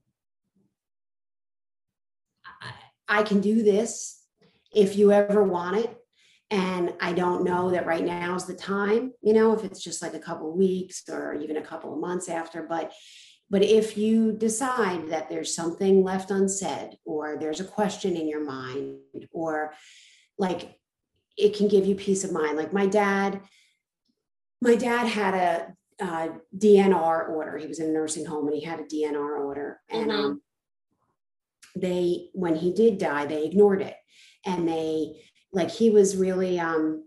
[2.44, 4.24] I, I can do this
[4.74, 5.99] if you ever want it
[6.50, 10.02] and i don't know that right now is the time you know if it's just
[10.02, 12.92] like a couple weeks or even a couple of months after but
[13.48, 18.44] but if you decide that there's something left unsaid or there's a question in your
[18.44, 18.96] mind
[19.32, 19.74] or
[20.38, 20.76] like
[21.36, 23.40] it can give you peace of mind like my dad
[24.62, 25.74] my dad had a
[26.56, 27.58] DNR order.
[27.58, 29.80] He was in a nursing home and he had a DNR order.
[29.88, 30.24] And mm-hmm.
[30.24, 30.42] um,
[31.76, 33.96] they, when he did die, they ignored it
[34.46, 35.22] and they
[35.52, 37.04] like he was really um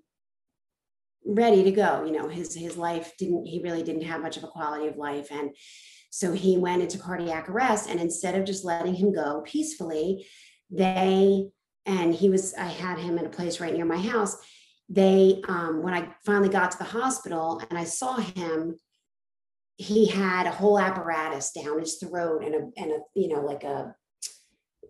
[1.25, 4.43] ready to go you know his his life didn't he really didn't have much of
[4.43, 5.51] a quality of life and
[6.15, 7.89] So he went into cardiac arrest.
[7.89, 10.27] And instead of just letting him go peacefully,
[10.69, 11.49] they,
[11.87, 14.37] and he was, I had him in a place right near my house.
[14.89, 18.77] They, um, when I finally got to the hospital and I saw him,
[19.77, 23.63] he had a whole apparatus down his throat and a, and a, you know, like
[23.63, 23.95] a,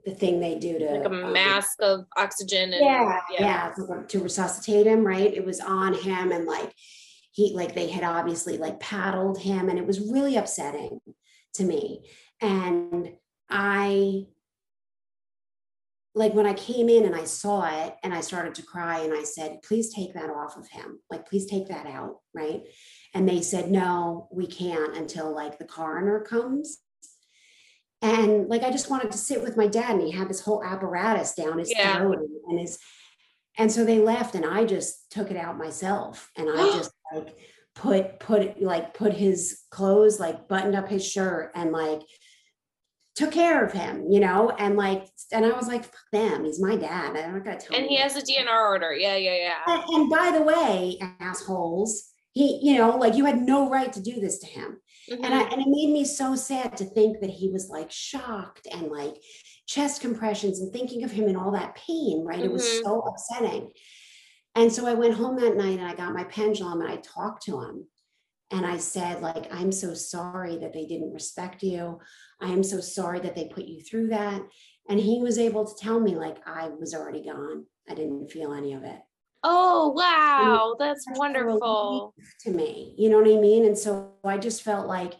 [0.06, 4.06] the thing they do to like a um, mask of oxygen and yeah, yeah, to-
[4.08, 5.34] to resuscitate him, right?
[5.34, 6.74] It was on him and like
[7.32, 11.00] he like they had obviously like paddled him and it was really upsetting
[11.56, 12.02] to me.
[12.42, 13.14] And
[13.50, 14.26] I
[16.16, 19.14] like when I came in and I saw it and I started to cry and
[19.14, 21.00] I said, please take that off of him.
[21.10, 22.18] Like, please take that out.
[22.36, 22.64] Right.
[23.16, 26.80] And they said, no, we can't until like the coroner comes.
[28.04, 30.64] And like I just wanted to sit with my dad, and he had this whole
[30.64, 31.98] apparatus down his Yeah.
[31.98, 32.78] throat and, and his
[33.58, 37.38] and so they left and I just took it out myself and I just like
[37.76, 42.02] put put like put his clothes, like buttoned up his shirt and like
[43.16, 46.60] took care of him, you know, and like and I was like, fuck them, he's
[46.60, 47.16] my dad.
[47.16, 48.92] I'm not gonna tell and him he has a DNR order.
[48.94, 49.60] Yeah, yeah, yeah.
[49.68, 54.02] and, and by the way, assholes, he, you know, like you had no right to
[54.02, 54.80] do this to him.
[55.10, 58.68] And I and it made me so sad to think that he was like shocked
[58.72, 59.16] and like
[59.68, 62.44] chest compressions and thinking of him in all that pain, right?
[62.44, 62.84] It was Mhm.
[62.84, 63.72] so upsetting.
[64.56, 67.44] And so I went home that night and I got my pendulum and I talked
[67.44, 67.88] to him.
[68.52, 72.00] And I said, like, I'm so sorry that they didn't respect you.
[72.40, 74.44] I am so sorry that they put you through that.
[74.88, 77.66] And he was able to tell me, like, I was already gone.
[77.90, 79.00] I didn't feel any of it.
[79.44, 82.14] Oh wow, that's a wonderful.
[82.42, 82.96] to me.
[82.98, 83.66] You know what I mean?
[83.66, 85.14] And so I just felt like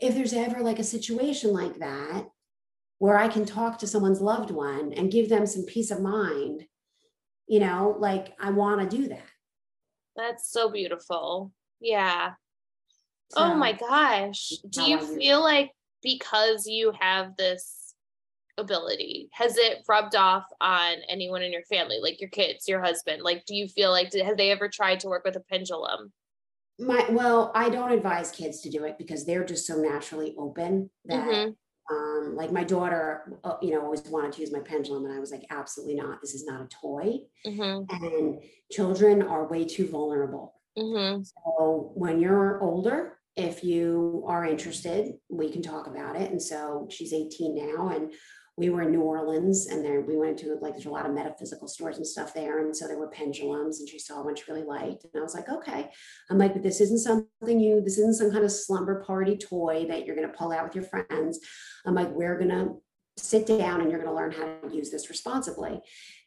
[0.00, 2.26] if there's ever like a situation like that
[2.98, 6.64] where I can talk to someone's loved one and give them some peace of mind,
[7.46, 9.26] you know, like I want to do that.
[10.16, 11.52] That's so beautiful.
[11.80, 12.32] Yeah.
[13.34, 14.52] Oh my gosh.
[14.68, 15.70] Do you feel like
[16.02, 17.81] because you have this
[18.58, 23.22] ability, has it rubbed off on anyone in your family, like your kids, your husband?
[23.22, 26.12] Like, do you feel like, did, have they ever tried to work with a pendulum?
[26.78, 30.90] My well, I don't advise kids to do it because they're just so naturally open
[31.04, 31.56] that Mhm.
[31.90, 35.18] um like my daughter uh, you know always wanted to use my pendulum and I
[35.18, 37.86] was like absolutely not this is not a toy Mhm.
[37.90, 41.24] and children are way too vulnerable Mhm.
[41.24, 46.30] So when you're older, if you are interested, we can talk about it.
[46.30, 48.12] And so she's 18 now, and
[48.56, 51.14] we were in New Orleans, and there we went to like there's a lot of
[51.14, 54.44] metaphysical stores and stuff there, and so there were pendulums, and she saw one she
[54.48, 55.90] really liked, and I was like, okay.
[56.30, 59.86] I'm like, but this isn't something you, this isn't some kind of slumber party toy
[59.88, 61.40] that you're gonna pull out with your friends.
[61.86, 62.74] I'm like, we're gonna
[63.16, 65.80] sit down and you're gonna learn how to use this responsibly.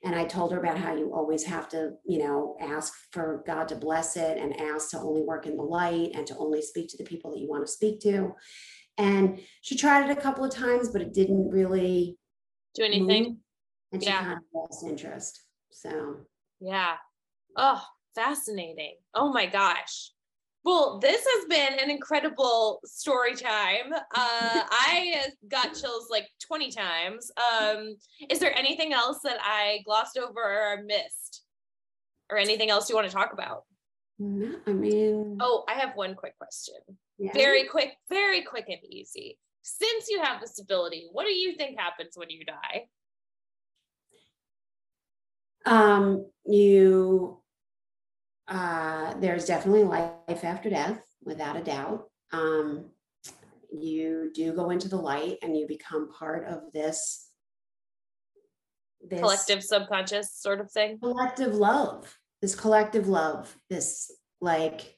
[0.04, 3.68] And I told her about how you always have to, you know, ask for God
[3.70, 6.90] to bless it and ask to only work in the light and to only speak
[6.90, 8.34] to the people that you want to speak to.
[8.98, 12.18] And she tried it a couple of times, but it didn't really,
[12.76, 13.40] Do anything?
[13.92, 14.22] and she Yeah.
[14.24, 15.42] kind of lost interest.
[15.72, 16.26] So
[16.60, 16.98] Yeah.
[17.58, 17.84] Oh,
[18.16, 18.98] fascinating.
[19.14, 20.12] Oh my gosh.
[20.64, 23.94] Well, this has been an incredible story time.
[23.94, 27.32] Uh, I got chills like 20 times.
[27.38, 27.96] Um,
[28.30, 31.44] is there anything else that I glossed over or missed?
[32.32, 33.66] Or anything else you want to talk about?
[34.18, 36.76] no, I mean, Oh, I have one quick question.
[37.18, 37.32] Yeah.
[37.34, 39.38] Very quick, very quick and easy.
[39.62, 42.86] Since you have this ability, what do you think happens when you die?
[45.66, 47.42] Um, you,
[48.48, 52.04] uh, there's definitely life after death, without a doubt.
[52.32, 52.92] Um,
[53.72, 57.30] you do go into the light and you become part of this,
[59.10, 61.00] this Collective subconscious sort of thing?
[61.00, 64.12] collective love, this collective love, this
[64.42, 64.96] like,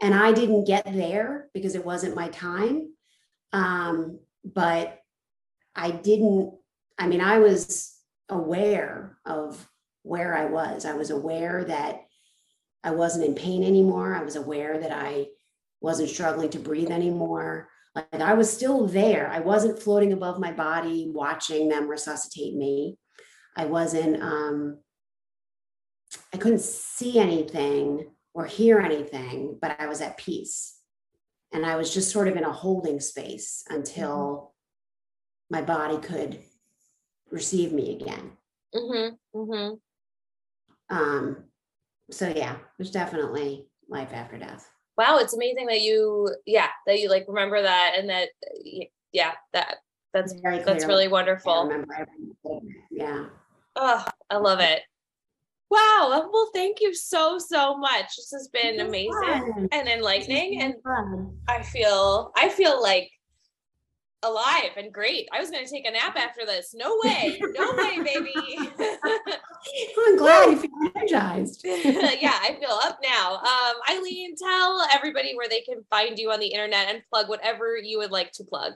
[0.00, 2.92] and I didn't get there because it wasn't my time.
[3.52, 4.98] Um, but
[5.74, 6.54] I didn't,
[6.98, 7.96] I mean, I was
[8.28, 9.68] aware of
[10.02, 10.84] where I was.
[10.84, 12.00] I was aware that
[12.82, 14.14] I wasn't in pain anymore.
[14.14, 15.26] I was aware that I
[15.80, 17.68] wasn't struggling to breathe anymore.
[17.94, 19.28] Like I was still there.
[19.28, 22.96] I wasn't floating above my body, watching them resuscitate me.
[23.56, 24.78] I wasn't, um,
[26.32, 30.76] I couldn't see anything or hear anything, but I was at peace.
[31.52, 34.52] And I was just sort of in a holding space until
[35.50, 36.38] my body could
[37.30, 38.32] receive me again.
[38.74, 39.38] Mm-hmm.
[39.38, 40.96] Mm-hmm.
[40.96, 41.44] Um,
[42.10, 44.70] so yeah, there's definitely life after death.
[44.96, 48.28] wow it's amazing that you yeah that you like remember that and that
[49.12, 49.78] yeah that
[50.12, 52.06] that's Very that's really wonderful remember.
[52.90, 53.26] Yeah.
[53.76, 54.82] oh i love it
[55.70, 56.28] Wow.
[56.32, 58.16] Well, thank you so, so much.
[58.16, 59.68] This has been amazing fun.
[59.70, 60.60] and enlightening.
[60.60, 61.36] And fun.
[61.48, 63.10] I feel, I feel like
[64.22, 65.28] alive and great.
[65.32, 66.74] I was going to take a nap after this.
[66.74, 67.40] No way.
[67.40, 68.32] No way, baby.
[69.98, 71.62] I'm glad you feel energized.
[71.64, 73.36] yeah, I feel up now.
[73.36, 77.76] Um, Eileen, tell everybody where they can find you on the internet and plug whatever
[77.76, 78.74] you would like to plug.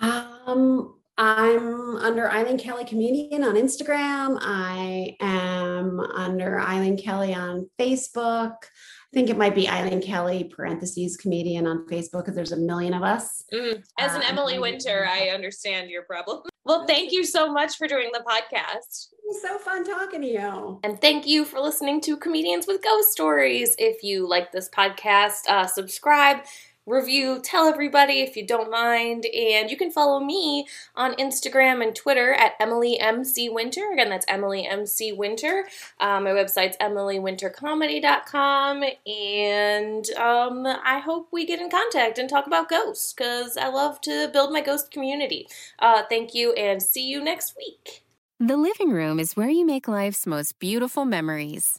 [0.00, 4.38] Um, I'm under Eileen Kelly Comedian on Instagram.
[4.40, 8.54] I am under Eileen Kelly on Facebook.
[8.54, 12.94] I think it might be Eileen Kelly parentheses comedian on Facebook because there's a million
[12.94, 13.44] of us.
[13.52, 13.84] Mm.
[13.98, 16.40] As an um, Emily Winter, I understand your problem.
[16.62, 19.08] Well, thank you so much for doing the podcast.
[19.12, 20.78] It was so fun talking to you.
[20.84, 23.74] And thank you for listening to Comedians with Ghost Stories.
[23.78, 26.44] If you like this podcast, uh, subscribe
[26.86, 29.26] review, tell everybody if you don't mind.
[29.26, 33.90] And you can follow me on Instagram and Twitter at Emily MC Winter.
[33.92, 35.64] Again, that's Emily MC Winter.
[36.00, 38.84] Um, my website's emilywintercomedy.com.
[39.06, 44.00] And um, I hope we get in contact and talk about ghosts because I love
[44.02, 45.48] to build my ghost community.
[45.78, 48.02] Uh, thank you and see you next week.
[48.38, 51.78] The living room is where you make life's most beautiful memories.